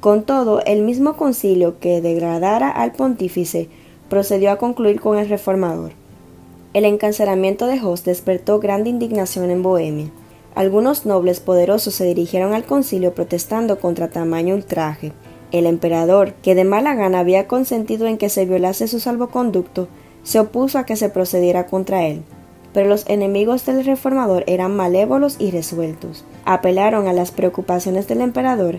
con 0.00 0.24
todo, 0.24 0.64
el 0.64 0.82
mismo 0.82 1.16
concilio 1.16 1.78
que 1.78 2.00
degradara 2.00 2.68
al 2.68 2.90
pontífice 2.90 3.68
procedió 4.08 4.50
a 4.50 4.56
concluir 4.56 5.00
con 5.00 5.16
el 5.16 5.28
reformador. 5.28 5.92
El 6.74 6.84
encarcelamiento 6.86 7.66
de 7.68 7.78
Jos 7.78 8.02
despertó 8.02 8.58
grande 8.58 8.90
indignación 8.90 9.50
en 9.50 9.62
Bohemia. 9.62 10.10
Algunos 10.56 11.06
nobles 11.06 11.38
poderosos 11.38 11.94
se 11.94 12.04
dirigieron 12.04 12.52
al 12.52 12.64
concilio 12.64 13.14
protestando 13.14 13.78
contra 13.78 14.10
tamaño 14.10 14.56
ultraje. 14.56 15.12
El 15.52 15.66
emperador, 15.66 16.34
que 16.42 16.56
de 16.56 16.64
mala 16.64 16.96
gana 16.96 17.20
había 17.20 17.46
consentido 17.46 18.08
en 18.08 18.18
que 18.18 18.28
se 18.28 18.44
violase 18.44 18.88
su 18.88 18.98
salvoconducto, 18.98 19.86
se 20.24 20.40
opuso 20.40 20.78
a 20.78 20.84
que 20.84 20.96
se 20.96 21.10
procediera 21.10 21.66
contra 21.66 22.06
él 22.06 22.24
pero 22.72 22.88
los 22.88 23.08
enemigos 23.08 23.66
del 23.66 23.84
reformador 23.84 24.44
eran 24.46 24.74
malévolos 24.74 25.36
y 25.38 25.50
resueltos. 25.50 26.24
Apelaron 26.44 27.08
a 27.08 27.12
las 27.12 27.30
preocupaciones 27.30 28.08
del 28.08 28.20
emperador, 28.20 28.78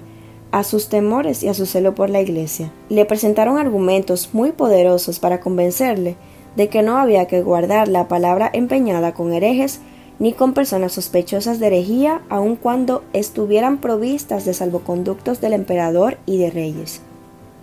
a 0.51 0.63
sus 0.63 0.89
temores 0.89 1.43
y 1.43 1.47
a 1.47 1.53
su 1.53 1.65
celo 1.65 1.95
por 1.95 2.09
la 2.09 2.21
Iglesia. 2.21 2.71
Le 2.89 3.05
presentaron 3.05 3.57
argumentos 3.57 4.29
muy 4.33 4.51
poderosos 4.51 5.19
para 5.19 5.39
convencerle 5.39 6.15
de 6.55 6.69
que 6.69 6.83
no 6.83 6.97
había 6.97 7.25
que 7.25 7.41
guardar 7.41 7.87
la 7.87 8.07
palabra 8.07 8.49
empeñada 8.53 9.13
con 9.13 9.33
herejes 9.33 9.79
ni 10.19 10.33
con 10.33 10.53
personas 10.53 10.91
sospechosas 10.91 11.59
de 11.59 11.67
herejía, 11.67 12.21
aun 12.29 12.55
cuando 12.55 13.03
estuvieran 13.13 13.79
provistas 13.79 14.45
de 14.45 14.53
salvoconductos 14.53 15.41
del 15.41 15.53
emperador 15.53 16.17
y 16.25 16.37
de 16.37 16.51
reyes. 16.51 17.01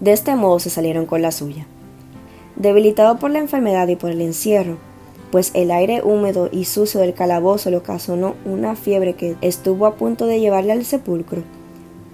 De 0.00 0.12
este 0.12 0.34
modo 0.34 0.58
se 0.58 0.70
salieron 0.70 1.06
con 1.06 1.22
la 1.22 1.30
suya. 1.30 1.66
Debilitado 2.56 3.18
por 3.18 3.30
la 3.30 3.38
enfermedad 3.38 3.86
y 3.88 3.96
por 3.96 4.10
el 4.10 4.20
encierro, 4.20 4.78
pues 5.30 5.50
el 5.54 5.70
aire 5.70 6.02
húmedo 6.02 6.48
y 6.50 6.64
sucio 6.64 7.00
del 7.00 7.14
calabozo 7.14 7.70
le 7.70 7.76
ocasionó 7.76 8.34
una 8.44 8.76
fiebre 8.76 9.14
que 9.14 9.36
estuvo 9.40 9.86
a 9.86 9.94
punto 9.94 10.26
de 10.26 10.40
llevarle 10.40 10.72
al 10.72 10.84
sepulcro. 10.84 11.42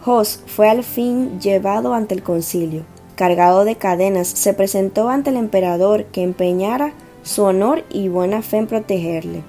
Jos 0.01 0.41
fue 0.47 0.69
al 0.69 0.85
fin 0.85 1.41
llevado 1.41 1.95
ante 1.95 2.15
el 2.15 2.23
concilio. 2.23 2.85
Cargado 3.17 3.65
de 3.65 3.77
cadenas, 3.77 4.29
se 4.29 4.53
presentó 4.53 5.09
ante 5.09 5.31
el 5.31 5.37
emperador 5.37 6.05
que 6.07 6.23
empeñara 6.23 6.93
su 7.23 7.43
honor 7.43 7.85
y 7.91 8.09
buena 8.09 8.43
fe 8.43 8.59
en 8.59 8.67
protegerle. 8.67 9.43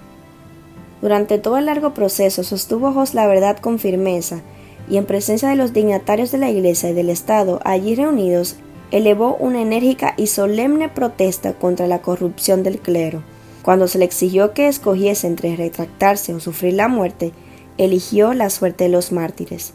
Durante 1.01 1.37
todo 1.37 1.57
el 1.57 1.65
largo 1.65 1.93
proceso 1.93 2.43
sostuvo 2.43 2.91
Jos 2.91 3.13
la 3.13 3.27
verdad 3.27 3.57
con 3.57 3.77
firmeza, 3.77 4.41
y 4.89 4.97
en 4.97 5.05
presencia 5.05 5.49
de 5.49 5.55
los 5.55 5.73
dignatarios 5.73 6.31
de 6.31 6.37
la 6.37 6.49
Iglesia 6.49 6.89
y 6.89 6.93
del 6.93 7.09
Estado 7.09 7.59
allí 7.65 7.93
reunidos, 7.93 8.55
elevó 8.91 9.35
una 9.35 9.61
enérgica 9.61 10.13
y 10.17 10.27
solemne 10.27 10.89
protesta 10.89 11.53
contra 11.53 11.87
la 11.87 12.01
corrupción 12.01 12.63
del 12.63 12.79
clero. 12.79 13.21
Cuando 13.67 13.89
se 13.89 13.97
le 13.97 14.05
exigió 14.05 14.53
que 14.53 14.69
escogiese 14.69 15.27
entre 15.27 15.57
retractarse 15.57 16.33
o 16.33 16.39
sufrir 16.39 16.75
la 16.75 16.87
muerte, 16.87 17.33
eligió 17.77 18.33
la 18.33 18.49
suerte 18.49 18.85
de 18.85 18.89
los 18.89 19.11
mártires. 19.11 19.73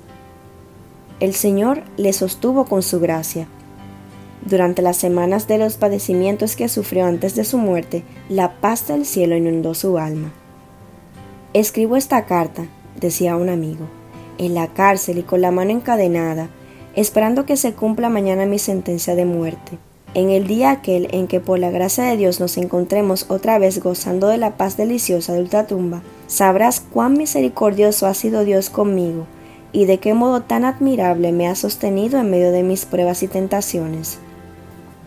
El 1.20 1.35
Señor 1.35 1.83
le 1.98 2.14
sostuvo 2.14 2.64
con 2.64 2.83
su 2.83 3.00
gracia. 3.00 3.48
Durante 4.46 4.81
las 4.81 4.96
semanas 4.96 5.46
de 5.46 5.59
los 5.59 5.76
padecimientos 5.76 6.57
que 6.57 6.70
sufrió 6.70 7.05
antes 7.05 7.35
de 7.35 7.44
su 7.44 7.59
muerte, 7.59 8.02
la 8.31 8.62
paz 8.62 8.88
del 8.88 9.05
cielo 9.05 9.37
inundó 9.37 9.74
su 9.74 9.98
alma. 9.98 10.33
Escribo 11.52 11.96
esta 11.96 12.24
carta, 12.24 12.64
decía 12.98 13.37
un 13.37 13.50
amigo, 13.50 13.88
en 14.38 14.55
la 14.55 14.68
cárcel 14.68 15.18
y 15.18 15.22
con 15.22 15.42
la 15.42 15.50
mano 15.50 15.70
encadenada, 15.70 16.48
esperando 16.96 17.44
que 17.44 17.59
se 17.59 17.74
cumpla 17.74 18.09
mañana 18.09 18.46
mi 18.46 18.59
sentencia 18.59 19.14
de 19.14 19.26
muerte. 19.26 19.76
En 20.14 20.29
el 20.29 20.46
día 20.46 20.70
aquel 20.70 21.09
en 21.12 21.27
que 21.27 21.40
por 21.40 21.59
la 21.59 21.70
gracia 21.70 22.05
de 22.05 22.18
Dios 22.18 22.38
nos 22.38 22.59
encontremos 22.59 23.25
otra 23.29 23.59
vez 23.59 23.83
gozando 23.83 24.29
de 24.29 24.37
la 24.37 24.59
paz 24.59 24.77
deliciosa 24.77 25.33
de 25.33 25.40
ultratumba, 25.40 26.03
sabrás 26.27 26.81
cuán 26.81 27.14
misericordioso 27.14 28.07
ha 28.07 28.12
sido 28.12 28.44
Dios 28.44 28.68
conmigo 28.68 29.27
y 29.72 29.87
de 29.87 29.98
qué 29.98 30.12
modo 30.12 30.42
tan 30.42 30.66
admirable 30.66 31.33
me 31.33 31.48
ha 31.48 31.55
sostenido 31.55 32.20
en 32.20 32.31
medio 32.31 32.53
de 32.53 32.62
mis 32.62 32.85
pruebas 32.85 33.22
y 33.22 33.29
tentaciones. 33.29 34.18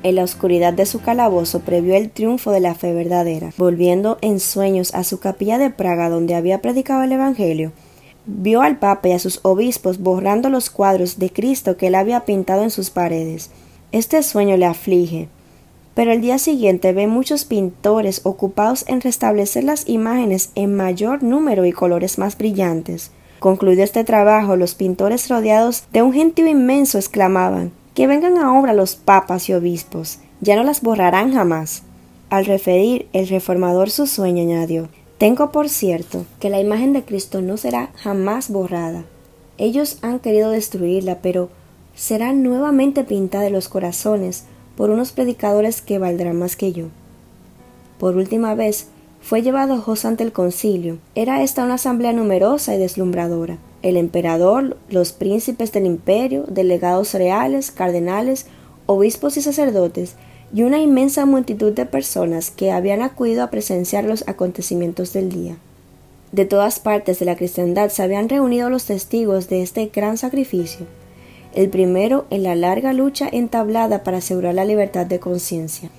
En 0.01 0.15
la 0.15 0.23
oscuridad 0.23 0.73
de 0.73 0.87
su 0.87 1.01
calabozo 1.01 1.59
previó 1.59 1.95
el 1.95 2.09
triunfo 2.09 2.51
de 2.51 2.59
la 2.59 2.73
fe 2.73 2.93
verdadera. 2.93 3.51
Volviendo 3.57 4.17
en 4.21 4.39
sueños 4.39 4.93
a 4.95 5.03
su 5.03 5.19
capilla 5.19 5.59
de 5.59 5.69
Praga 5.69 6.09
donde 6.09 6.33
había 6.33 6.61
predicado 6.61 7.03
el 7.03 7.11
Evangelio, 7.11 7.73
vio 8.25 8.63
al 8.63 8.77
Papa 8.79 9.09
y 9.09 9.11
a 9.11 9.19
sus 9.19 9.39
obispos 9.43 9.99
borrando 9.99 10.49
los 10.49 10.71
cuadros 10.71 11.19
de 11.19 11.29
Cristo 11.31 11.77
que 11.77 11.87
él 11.87 11.95
había 11.95 12.25
pintado 12.25 12.63
en 12.63 12.71
sus 12.71 12.89
paredes. 12.89 13.51
Este 13.95 14.21
sueño 14.23 14.57
le 14.57 14.65
aflige, 14.65 15.29
pero 15.93 16.11
el 16.11 16.19
día 16.19 16.37
siguiente 16.37 16.91
ve 16.91 17.07
muchos 17.07 17.45
pintores 17.45 18.19
ocupados 18.25 18.83
en 18.89 18.99
restablecer 18.99 19.63
las 19.63 19.87
imágenes 19.87 20.51
en 20.55 20.75
mayor 20.75 21.23
número 21.23 21.63
y 21.63 21.71
colores 21.71 22.17
más 22.17 22.37
brillantes. 22.37 23.11
Concluido 23.39 23.85
este 23.85 24.03
trabajo, 24.03 24.57
los 24.57 24.75
pintores 24.75 25.29
rodeados 25.29 25.85
de 25.93 26.01
un 26.01 26.11
gentío 26.11 26.45
inmenso 26.45 26.97
exclamaban 26.97 27.71
Que 27.93 28.05
vengan 28.05 28.37
a 28.37 28.59
obra 28.59 28.73
los 28.73 28.97
papas 28.97 29.47
y 29.47 29.53
obispos, 29.53 30.19
ya 30.41 30.57
no 30.57 30.65
las 30.65 30.81
borrarán 30.81 31.33
jamás. 31.33 31.83
Al 32.29 32.43
referir 32.43 33.07
el 33.13 33.29
reformador 33.29 33.89
su 33.91 34.07
sueño 34.07 34.41
añadió 34.41 34.89
Tengo 35.17 35.53
por 35.53 35.69
cierto 35.69 36.25
que 36.41 36.49
la 36.49 36.59
imagen 36.59 36.91
de 36.91 37.05
Cristo 37.05 37.39
no 37.39 37.55
será 37.55 37.91
jamás 37.95 38.49
borrada. 38.49 39.05
Ellos 39.57 39.99
han 40.01 40.19
querido 40.19 40.49
destruirla, 40.51 41.19
pero 41.21 41.47
será 41.95 42.33
nuevamente 42.33 43.05
pintada 43.05 43.45
de 43.45 43.49
los 43.49 43.69
corazones 43.69 44.43
por 44.75 44.89
unos 44.89 45.13
predicadores 45.13 45.81
que 45.81 45.97
valdrán 45.97 46.37
más 46.37 46.55
que 46.55 46.73
yo. 46.73 46.87
Por 47.97 48.17
última 48.17 48.53
vez, 48.55 48.87
fue 49.21 49.41
llevado 49.41 49.81
José 49.81 50.09
ante 50.09 50.23
el 50.23 50.33
concilio. 50.33 50.97
Era 51.15 51.41
esta 51.41 51.63
una 51.63 51.75
asamblea 51.75 52.13
numerosa 52.13 52.75
y 52.75 52.77
deslumbradora. 52.77 53.57
El 53.81 53.97
emperador, 53.97 54.77
los 54.89 55.13
príncipes 55.13 55.71
del 55.71 55.85
imperio, 55.85 56.43
delegados 56.47 57.13
reales, 57.13 57.71
cardenales, 57.71 58.45
obispos 58.85 59.37
y 59.37 59.41
sacerdotes, 59.41 60.15
y 60.53 60.63
una 60.63 60.79
inmensa 60.79 61.25
multitud 61.25 61.73
de 61.73 61.85
personas 61.85 62.51
que 62.51 62.71
habían 62.71 63.01
acudido 63.01 63.43
a 63.43 63.49
presenciar 63.49 64.03
los 64.03 64.27
acontecimientos 64.27 65.13
del 65.13 65.31
día. 65.31 65.57
De 66.31 66.45
todas 66.45 66.79
partes 66.79 67.19
de 67.19 67.25
la 67.25 67.35
cristiandad 67.35 67.89
se 67.89 68.03
habían 68.03 68.29
reunido 68.29 68.69
los 68.69 68.85
testigos 68.85 69.47
de 69.47 69.63
este 69.63 69.87
gran 69.87 70.17
sacrificio 70.17 70.85
el 71.55 71.69
primero 71.69 72.25
en 72.29 72.43
la 72.43 72.53
larga 72.53 72.93
lucha 72.93 73.27
entablada 73.31 74.03
para 74.03 74.17
asegurar 74.17 74.53
la 74.53 74.65
libertad 74.65 75.05
de 75.05 75.19
conciencia. 75.19 75.89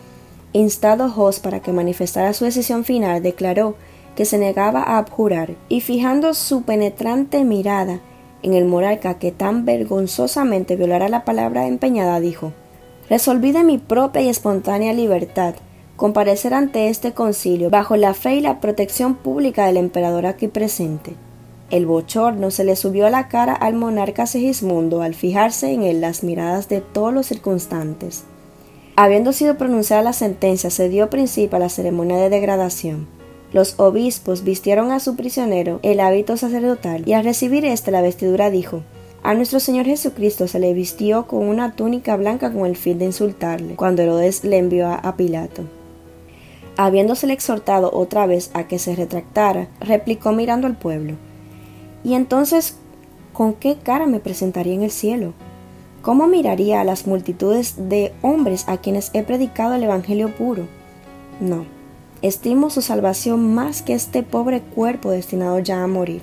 Instado 0.52 1.08
Jos 1.08 1.40
para 1.40 1.60
que 1.60 1.72
manifestara 1.72 2.32
su 2.32 2.44
decisión 2.44 2.84
final, 2.84 3.22
declaró 3.22 3.74
que 4.14 4.24
se 4.24 4.38
negaba 4.38 4.82
a 4.82 4.98
abjurar, 4.98 5.54
y 5.68 5.80
fijando 5.80 6.32
su 6.34 6.62
penetrante 6.62 7.44
mirada 7.44 8.00
en 8.42 8.54
el 8.54 8.64
monarca 8.64 9.18
que 9.18 9.32
tan 9.32 9.64
vergonzosamente 9.64 10.76
violara 10.76 11.08
la 11.08 11.24
palabra 11.24 11.66
empeñada, 11.66 12.20
dijo 12.20 12.52
Resolví 13.08 13.52
de 13.52 13.64
mi 13.64 13.78
propia 13.78 14.22
y 14.22 14.28
espontánea 14.28 14.92
libertad 14.92 15.54
comparecer 15.96 16.52
ante 16.54 16.88
este 16.88 17.12
concilio 17.12 17.70
bajo 17.70 17.96
la 17.96 18.14
fe 18.14 18.36
y 18.36 18.40
la 18.40 18.60
protección 18.60 19.14
pública 19.14 19.66
del 19.66 19.78
emperador 19.78 20.26
aquí 20.26 20.48
presente. 20.48 21.14
El 21.70 21.86
bochorno 21.86 22.50
se 22.50 22.64
le 22.64 22.76
subió 22.76 23.06
a 23.06 23.10
la 23.10 23.28
cara 23.28 23.54
al 23.54 23.74
monarca 23.74 24.26
Segismundo 24.26 25.02
al 25.02 25.14
fijarse 25.14 25.72
en 25.72 25.82
él 25.82 26.00
las 26.00 26.22
miradas 26.22 26.68
de 26.68 26.80
todos 26.80 27.12
los 27.12 27.26
circunstantes. 27.26 28.24
Habiendo 28.94 29.32
sido 29.32 29.58
pronunciada 29.58 30.02
la 30.02 30.12
sentencia, 30.12 30.70
se 30.70 30.88
dio 30.88 31.10
principio 31.10 31.56
a 31.56 31.60
la 31.60 31.68
ceremonia 31.68 32.16
de 32.16 32.30
degradación. 32.30 33.08
Los 33.52 33.78
obispos 33.78 34.44
vistieron 34.44 34.92
a 34.92 35.00
su 35.00 35.16
prisionero 35.16 35.80
el 35.82 36.00
hábito 36.00 36.36
sacerdotal 36.36 37.02
y 37.06 37.12
al 37.12 37.24
recibir 37.24 37.64
éste 37.64 37.90
la 37.90 38.00
vestidura 38.00 38.50
dijo 38.50 38.82
a 39.26 39.34
nuestro 39.34 39.58
Señor 39.58 39.86
Jesucristo 39.86 40.46
se 40.46 40.60
le 40.60 40.72
vistió 40.72 41.26
con 41.26 41.48
una 41.48 41.74
túnica 41.74 42.16
blanca 42.16 42.52
con 42.52 42.64
el 42.64 42.76
fin 42.76 43.00
de 43.00 43.06
insultarle, 43.06 43.74
cuando 43.74 44.02
Herodes 44.02 44.44
le 44.44 44.56
envió 44.56 44.86
a 44.86 45.16
Pilato. 45.16 45.64
Habiéndosele 46.76 47.32
exhortado 47.32 47.90
otra 47.92 48.26
vez 48.26 48.52
a 48.54 48.68
que 48.68 48.78
se 48.78 48.94
retractara, 48.94 49.66
replicó 49.80 50.30
mirando 50.30 50.68
al 50.68 50.78
pueblo. 50.78 51.16
¿Y 52.06 52.14
entonces 52.14 52.76
con 53.32 53.54
qué 53.54 53.78
cara 53.78 54.06
me 54.06 54.20
presentaría 54.20 54.74
en 54.74 54.84
el 54.84 54.92
cielo? 54.92 55.32
¿Cómo 56.02 56.28
miraría 56.28 56.80
a 56.80 56.84
las 56.84 57.08
multitudes 57.08 57.88
de 57.88 58.12
hombres 58.22 58.68
a 58.68 58.76
quienes 58.76 59.10
he 59.12 59.24
predicado 59.24 59.74
el 59.74 59.82
Evangelio 59.82 60.32
puro? 60.32 60.68
No, 61.40 61.66
estimo 62.22 62.70
su 62.70 62.80
salvación 62.80 63.52
más 63.52 63.82
que 63.82 63.94
este 63.94 64.22
pobre 64.22 64.60
cuerpo 64.60 65.10
destinado 65.10 65.58
ya 65.58 65.82
a 65.82 65.88
morir. 65.88 66.22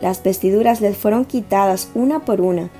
Las 0.00 0.22
vestiduras 0.22 0.80
les 0.80 0.96
fueron 0.96 1.24
quitadas 1.24 1.90
una 1.96 2.20
por 2.20 2.40
una, 2.40 2.70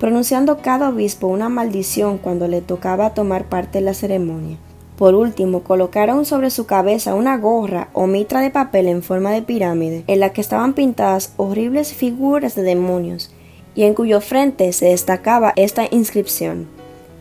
pronunciando 0.00 0.62
cada 0.62 0.88
obispo 0.88 1.26
una 1.26 1.50
maldición 1.50 2.16
cuando 2.16 2.48
le 2.48 2.62
tocaba 2.62 3.12
tomar 3.12 3.44
parte 3.44 3.76
en 3.76 3.84
la 3.84 3.92
ceremonia. 3.92 4.56
Por 4.96 5.14
último, 5.14 5.62
colocaron 5.62 6.24
sobre 6.24 6.50
su 6.50 6.64
cabeza 6.64 7.14
una 7.14 7.36
gorra 7.36 7.90
o 7.92 8.06
mitra 8.06 8.40
de 8.40 8.50
papel 8.50 8.88
en 8.88 9.02
forma 9.02 9.30
de 9.30 9.42
pirámide, 9.42 10.04
en 10.06 10.20
la 10.20 10.32
que 10.32 10.40
estaban 10.40 10.72
pintadas 10.72 11.34
horribles 11.36 11.92
figuras 11.92 12.54
de 12.54 12.62
demonios, 12.62 13.30
y 13.74 13.82
en 13.82 13.92
cuyo 13.92 14.22
frente 14.22 14.72
se 14.72 14.86
destacaba 14.86 15.52
esta 15.56 15.84
inscripción: 15.90 16.66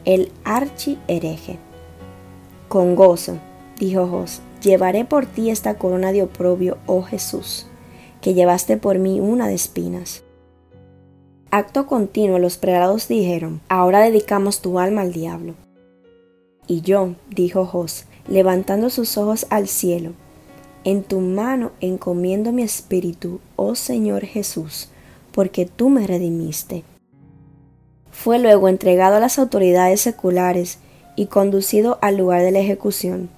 El 0.05 0.31
archi 0.45 0.97
hereje. 1.09 1.59
Con 2.69 2.95
gozo, 2.95 3.39
dijo 3.77 4.07
Jos, 4.07 4.41
llevaré 4.61 5.03
por 5.03 5.25
ti 5.25 5.49
esta 5.49 5.77
corona 5.77 6.13
de 6.13 6.23
oprobio, 6.23 6.77
oh 6.85 7.03
Jesús, 7.03 7.67
que 8.21 8.33
llevaste 8.33 8.77
por 8.77 8.99
mí 8.99 9.19
una 9.19 9.47
de 9.49 9.55
espinas. 9.55 10.23
Acto 11.51 11.87
continuo 11.87 12.39
los 12.39 12.57
prelados 12.57 13.07
dijeron, 13.09 13.61
ahora 13.67 13.99
dedicamos 13.99 14.61
tu 14.61 14.79
alma 14.79 15.01
al 15.01 15.11
diablo. 15.13 15.55
Y 16.67 16.81
yo, 16.81 17.15
dijo 17.29 17.65
Jos, 17.65 18.05
levantando 18.27 18.89
sus 18.89 19.17
ojos 19.17 19.45
al 19.49 19.67
cielo, 19.67 20.13
en 20.83 21.03
tu 21.03 21.19
mano 21.19 21.71
encomiendo 21.81 22.51
mi 22.51 22.63
espíritu, 22.63 23.39
oh 23.55 23.75
Señor 23.75 24.25
Jesús, 24.25 24.89
porque 25.31 25.65
tú 25.65 25.89
me 25.89 26.05
redimiste. 26.07 26.83
Fue 28.11 28.39
luego 28.39 28.69
entregado 28.69 29.15
a 29.15 29.19
las 29.19 29.37
autoridades 29.39 30.01
seculares 30.01 30.79
y 31.15 31.25
conducido 31.25 31.97
al 32.01 32.17
lugar 32.17 32.41
de 32.41 32.51
la 32.51 32.59
ejecución. 32.59 33.29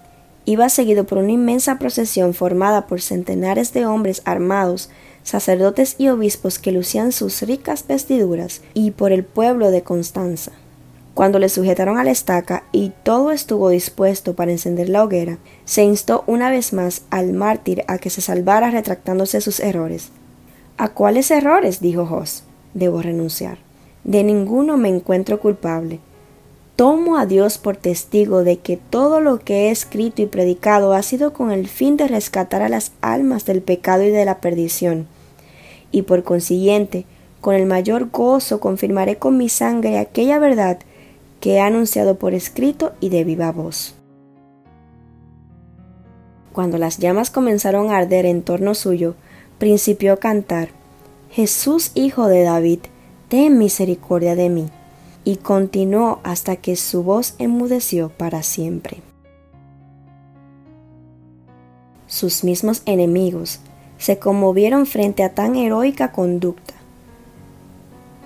Iba 0.45 0.69
seguido 0.69 1.05
por 1.05 1.17
una 1.17 1.31
inmensa 1.31 1.77
procesión 1.79 2.33
formada 2.33 2.87
por 2.87 3.01
centenares 3.01 3.73
de 3.73 3.85
hombres 3.85 4.21
armados, 4.23 4.89
sacerdotes 5.23 5.95
y 5.97 6.07
obispos 6.07 6.59
que 6.59 6.71
lucían 6.71 7.11
sus 7.11 7.41
ricas 7.41 7.85
vestiduras, 7.87 8.61
y 8.73 8.91
por 8.91 9.11
el 9.11 9.25
pueblo 9.25 9.71
de 9.71 9.83
Constanza. 9.83 10.53
Cuando 11.17 11.39
le 11.39 11.49
sujetaron 11.49 11.97
a 11.97 12.03
la 12.03 12.11
estaca 12.11 12.61
y 12.71 12.91
todo 13.01 13.31
estuvo 13.31 13.69
dispuesto 13.69 14.35
para 14.35 14.51
encender 14.51 14.87
la 14.87 15.03
hoguera, 15.03 15.39
se 15.65 15.83
instó 15.83 16.23
una 16.27 16.51
vez 16.51 16.73
más 16.73 17.05
al 17.09 17.33
mártir 17.33 17.83
a 17.87 17.97
que 17.97 18.11
se 18.11 18.21
salvara 18.21 18.69
retractándose 18.69 19.41
sus 19.41 19.59
errores. 19.59 20.11
¿A 20.77 20.89
cuáles 20.89 21.31
errores? 21.31 21.81
dijo 21.81 22.05
Jos. 22.05 22.43
Debo 22.75 23.01
renunciar. 23.01 23.57
De 24.03 24.23
ninguno 24.23 24.77
me 24.77 24.89
encuentro 24.89 25.39
culpable. 25.39 26.01
Tomo 26.75 27.17
a 27.17 27.25
Dios 27.25 27.57
por 27.57 27.77
testigo 27.77 28.43
de 28.43 28.59
que 28.59 28.77
todo 28.77 29.19
lo 29.19 29.39
que 29.39 29.69
he 29.69 29.71
escrito 29.71 30.21
y 30.21 30.27
predicado 30.27 30.93
ha 30.93 31.01
sido 31.01 31.33
con 31.33 31.49
el 31.49 31.67
fin 31.67 31.97
de 31.97 32.07
rescatar 32.07 32.61
a 32.61 32.69
las 32.69 32.91
almas 33.01 33.43
del 33.43 33.63
pecado 33.63 34.03
y 34.03 34.11
de 34.11 34.23
la 34.23 34.39
perdición. 34.39 35.07
Y 35.91 36.03
por 36.03 36.21
consiguiente, 36.21 37.07
con 37.41 37.55
el 37.55 37.65
mayor 37.65 38.11
gozo 38.11 38.59
confirmaré 38.59 39.15
con 39.15 39.35
mi 39.35 39.49
sangre 39.49 39.97
aquella 39.97 40.37
verdad 40.37 40.77
que 41.47 41.53
he 41.53 41.61
anunciado 41.61 42.19
por 42.19 42.33
escrito 42.33 42.91
y 42.99 43.07
de 43.07 43.23
viva 43.23 43.53
voz. 43.53 43.95
Cuando 46.51 46.77
las 46.77 46.97
llamas 46.97 47.29
comenzaron 47.29 47.89
a 47.89 47.95
arder 47.95 48.25
en 48.25 48.41
torno 48.41 48.75
suyo, 48.75 49.15
principió 49.57 50.11
a 50.11 50.17
cantar 50.17 50.71
Jesús 51.31 51.91
Hijo 51.93 52.27
de 52.27 52.43
David, 52.43 52.79
ten 53.29 53.57
misericordia 53.57 54.35
de 54.35 54.49
mí, 54.49 54.69
y 55.23 55.37
continuó 55.37 56.19
hasta 56.23 56.57
que 56.57 56.75
su 56.75 57.03
voz 57.03 57.33
enmudeció 57.39 58.09
para 58.09 58.43
siempre. 58.43 58.97
Sus 62.07 62.43
mismos 62.43 62.81
enemigos 62.85 63.61
se 63.97 64.19
conmovieron 64.19 64.85
frente 64.85 65.23
a 65.23 65.33
tan 65.33 65.55
heroica 65.55 66.11
conducta 66.11 66.73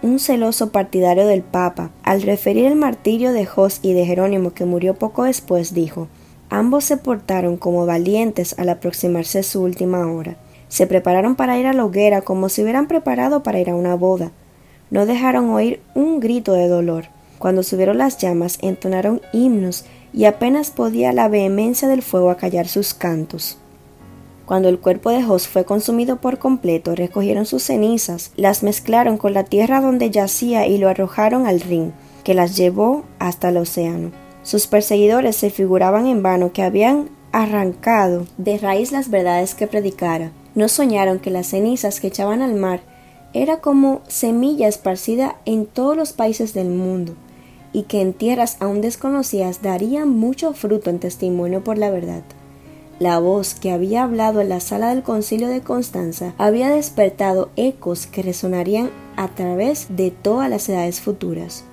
un 0.02 0.20
celoso 0.20 0.72
partidario 0.72 1.28
del 1.28 1.44
Papa, 1.44 1.92
al 2.04 2.22
referir 2.22 2.66
el 2.66 2.76
martirio 2.76 3.34
de 3.34 3.46
Jos 3.46 3.80
y 3.82 3.94
de 3.94 4.06
Jerónimo 4.06 4.54
que 4.54 4.66
murió 4.66 4.96
poco 4.96 5.24
después, 5.24 5.74
dijo 5.74 6.08
Ambos 6.50 6.84
se 6.84 6.98
portaron 6.98 7.56
como 7.56 7.86
valientes 7.86 8.56
al 8.60 8.70
aproximarse 8.70 9.44
su 9.44 9.62
última 9.62 10.12
hora. 10.12 10.36
Se 10.68 10.88
prepararon 10.88 11.36
para 11.36 11.58
ir 11.58 11.66
a 11.66 11.74
la 11.74 11.86
hoguera 11.86 12.22
como 12.22 12.50
si 12.50 12.62
hubieran 12.62 12.88
preparado 12.88 13.42
para 13.44 13.60
ir 13.60 13.70
a 13.70 13.76
una 13.76 13.96
boda. 13.96 14.32
No 14.90 15.06
dejaron 15.06 15.50
oír 15.52 15.80
un 15.96 16.20
grito 16.20 16.54
de 16.54 16.68
dolor. 16.68 17.06
Cuando 17.40 17.64
subieron 17.64 17.98
las 17.98 18.18
llamas 18.18 18.58
entonaron 18.62 19.22
himnos 19.32 19.86
y 20.14 20.26
apenas 20.26 20.72
podía 20.72 21.14
la 21.14 21.30
vehemencia 21.30 21.88
del 21.88 22.02
fuego 22.02 22.30
acallar 22.30 22.68
sus 22.68 22.94
cantos. 22.94 23.58
Cuando 24.46 24.70
el 24.70 24.80
cuerpo 24.80 25.12
de 25.12 25.24
Jos 25.24 25.48
fue 25.48 25.66
consumido 25.66 26.18
por 26.18 26.40
completo, 26.40 26.96
recogieron 26.96 27.46
sus 27.46 27.64
cenizas, 27.64 28.32
las 28.36 28.64
mezclaron 28.64 29.18
con 29.18 29.34
la 29.34 29.44
tierra 29.44 29.82
donde 29.82 30.10
yacía 30.10 30.68
y 30.68 30.78
lo 30.78 30.90
arrojaron 30.90 31.46
al 31.46 31.62
ring, 31.62 31.92
que 32.24 32.34
las 32.34 32.58
llevó 32.58 33.04
hasta 33.20 33.50
el 33.50 33.58
océano. 33.58 34.12
Sus 34.44 34.68
perseguidores 34.68 35.36
se 35.36 35.50
figuraban 35.50 36.08
en 36.08 36.24
vano 36.24 36.52
que 36.52 36.64
habían 36.64 37.10
arrancado 37.32 38.26
de 38.38 38.58
raíz 38.58 38.92
las 38.92 39.10
verdades 39.10 39.56
que 39.56 39.68
predicara. 39.68 40.32
No 40.56 40.68
soñaron 40.68 41.20
que 41.20 41.30
las 41.30 41.48
cenizas 41.48 42.00
que 42.00 42.08
echaban 42.08 42.42
al 42.42 42.56
mar 42.56 42.82
era 43.34 43.62
como 43.62 44.02
semilla 44.08 44.68
esparcida 44.68 45.38
en 45.46 45.66
todos 45.66 45.96
los 45.96 46.12
países 46.12 46.54
del 46.54 46.70
mundo, 46.70 47.16
y 47.72 47.84
que 47.84 48.02
en 48.02 48.14
tierras 48.14 48.58
aún 48.60 48.82
desconocidas 48.82 49.62
darían 49.62 50.10
mucho 50.10 50.54
fruto 50.54 50.90
en 50.90 51.00
testimonio 51.00 51.64
por 51.64 51.78
la 51.78 51.90
verdad. 51.90 52.24
La 53.02 53.18
voz 53.18 53.56
que 53.56 53.72
había 53.72 54.04
hablado 54.04 54.42
en 54.42 54.50
la 54.50 54.60
sala 54.60 54.90
del 54.90 55.02
concilio 55.02 55.48
de 55.48 55.62
Constanza 55.62 56.36
había 56.38 56.70
despertado 56.70 57.50
ecos 57.56 58.06
que 58.06 58.22
resonarían 58.22 58.92
a 59.16 59.30
través 59.30 59.88
de 59.90 60.12
todas 60.12 60.52
las 60.52 60.70
edades 60.70 61.02
futuras. 61.02 61.64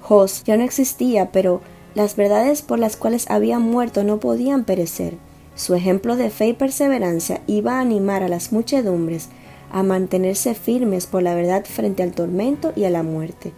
Jos 0.00 0.44
ya 0.44 0.56
no 0.56 0.64
existía, 0.64 1.30
pero 1.30 1.60
las 1.94 2.16
verdades 2.16 2.62
por 2.62 2.78
las 2.78 2.96
cuales 2.96 3.28
había 3.28 3.58
muerto 3.58 4.02
no 4.02 4.18
podían 4.18 4.64
perecer. 4.64 5.18
Su 5.54 5.74
ejemplo 5.74 6.16
de 6.16 6.30
fe 6.30 6.48
y 6.48 6.52
perseverancia 6.54 7.42
iba 7.46 7.74
a 7.74 7.80
animar 7.80 8.22
a 8.22 8.28
las 8.28 8.50
muchedumbres 8.50 9.28
a 9.70 9.82
mantenerse 9.82 10.54
firmes 10.54 11.06
por 11.06 11.22
la 11.22 11.34
verdad 11.34 11.66
frente 11.66 12.02
al 12.02 12.12
tormento 12.12 12.72
y 12.74 12.84
a 12.84 12.90
la 12.90 13.02
muerte. 13.02 13.52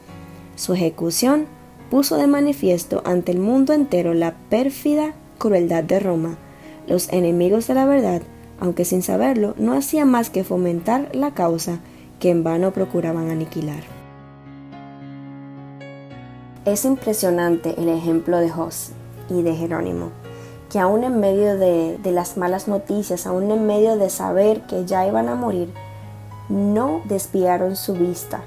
Su 0.56 0.74
ejecución 0.74 1.46
puso 1.92 2.16
de 2.16 2.26
manifiesto 2.26 3.02
ante 3.04 3.30
el 3.30 3.38
mundo 3.38 3.72
entero 3.72 4.14
la 4.14 4.34
pérfida 4.48 5.14
crueldad 5.38 5.84
de 5.84 6.00
Roma, 6.00 6.36
los 6.90 7.08
enemigos 7.12 7.68
de 7.68 7.74
la 7.74 7.86
verdad, 7.86 8.20
aunque 8.58 8.84
sin 8.84 9.02
saberlo, 9.02 9.54
no 9.56 9.74
hacían 9.74 10.10
más 10.10 10.28
que 10.28 10.42
fomentar 10.42 11.08
la 11.14 11.30
causa 11.30 11.78
que 12.18 12.30
en 12.30 12.42
vano 12.42 12.72
procuraban 12.72 13.30
aniquilar. 13.30 13.84
Es 16.64 16.84
impresionante 16.84 17.80
el 17.80 17.88
ejemplo 17.88 18.38
de 18.38 18.50
Jos 18.50 18.90
y 19.30 19.42
de 19.42 19.54
Jerónimo, 19.54 20.10
que 20.68 20.80
aún 20.80 21.04
en 21.04 21.20
medio 21.20 21.56
de, 21.56 21.96
de, 22.02 22.10
las 22.10 22.36
malas 22.36 22.66
noticias, 22.66 23.24
aún 23.24 23.52
en 23.52 23.66
medio 23.68 23.96
de 23.96 24.10
saber 24.10 24.62
que 24.62 24.84
ya 24.84 25.06
iban 25.06 25.28
a 25.28 25.36
morir, 25.36 25.72
no 26.48 27.02
desviaron 27.04 27.76
su 27.76 27.94
vista, 27.94 28.42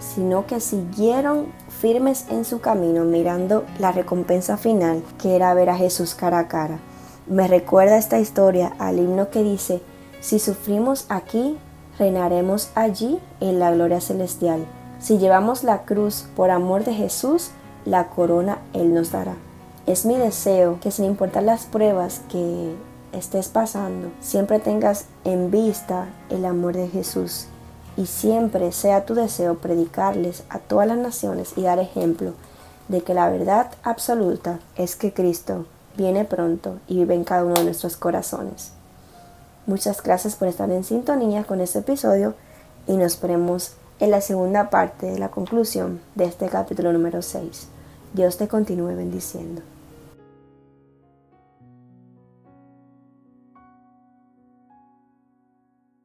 sino 0.00 0.46
que 0.46 0.60
siguieron 0.60 1.48
firmes 1.68 2.24
en 2.30 2.46
su 2.46 2.62
camino 2.62 3.04
mirando 3.04 3.64
la 3.78 3.92
recompensa 3.92 4.56
final, 4.56 5.02
que 5.20 5.36
era 5.36 5.52
ver 5.52 5.68
a 5.68 5.76
Jesús 5.76 6.14
cara 6.14 6.38
a 6.38 6.48
cara. 6.48 6.80
Me 7.26 7.46
recuerda 7.46 7.98
esta 7.98 8.18
historia 8.18 8.72
al 8.78 8.98
himno 8.98 9.30
que 9.30 9.42
dice, 9.42 9.80
si 10.20 10.38
sufrimos 10.38 11.06
aquí, 11.08 11.56
reinaremos 11.98 12.70
allí 12.74 13.18
en 13.40 13.58
la 13.58 13.70
gloria 13.70 14.00
celestial. 14.00 14.66
Si 14.98 15.18
llevamos 15.18 15.62
la 15.62 15.82
cruz 15.82 16.26
por 16.34 16.50
amor 16.50 16.84
de 16.84 16.94
Jesús, 16.94 17.50
la 17.84 18.08
corona 18.08 18.58
Él 18.72 18.92
nos 18.94 19.12
dará. 19.12 19.34
Es 19.86 20.04
mi 20.04 20.16
deseo 20.16 20.78
que 20.80 20.90
sin 20.90 21.04
importar 21.04 21.42
las 21.42 21.64
pruebas 21.64 22.22
que 22.30 22.74
estés 23.12 23.48
pasando, 23.48 24.10
siempre 24.20 24.58
tengas 24.58 25.06
en 25.24 25.50
vista 25.50 26.08
el 26.30 26.44
amor 26.44 26.74
de 26.74 26.88
Jesús 26.88 27.46
y 27.96 28.06
siempre 28.06 28.72
sea 28.72 29.04
tu 29.04 29.14
deseo 29.14 29.58
predicarles 29.58 30.44
a 30.48 30.58
todas 30.58 30.86
las 30.86 30.98
naciones 30.98 31.52
y 31.56 31.62
dar 31.62 31.78
ejemplo 31.78 32.32
de 32.88 33.02
que 33.02 33.14
la 33.14 33.28
verdad 33.28 33.70
absoluta 33.82 34.60
es 34.76 34.96
que 34.96 35.12
Cristo 35.12 35.66
viene 35.96 36.24
pronto 36.24 36.78
y 36.88 36.96
vive 36.96 37.14
en 37.14 37.24
cada 37.24 37.44
uno 37.44 37.54
de 37.54 37.64
nuestros 37.64 37.96
corazones. 37.96 38.72
Muchas 39.66 40.02
gracias 40.02 40.34
por 40.34 40.48
estar 40.48 40.70
en 40.70 40.84
sintonía 40.84 41.44
con 41.44 41.60
este 41.60 41.80
episodio 41.80 42.34
y 42.86 42.96
nos 42.96 43.20
veremos 43.20 43.74
en 44.00 44.10
la 44.10 44.20
segunda 44.20 44.70
parte 44.70 45.06
de 45.06 45.18
la 45.18 45.30
conclusión 45.30 46.00
de 46.14 46.24
este 46.24 46.48
capítulo 46.48 46.92
número 46.92 47.22
6. 47.22 47.68
Dios 48.12 48.36
te 48.36 48.48
continúe 48.48 48.96
bendiciendo. 48.96 49.62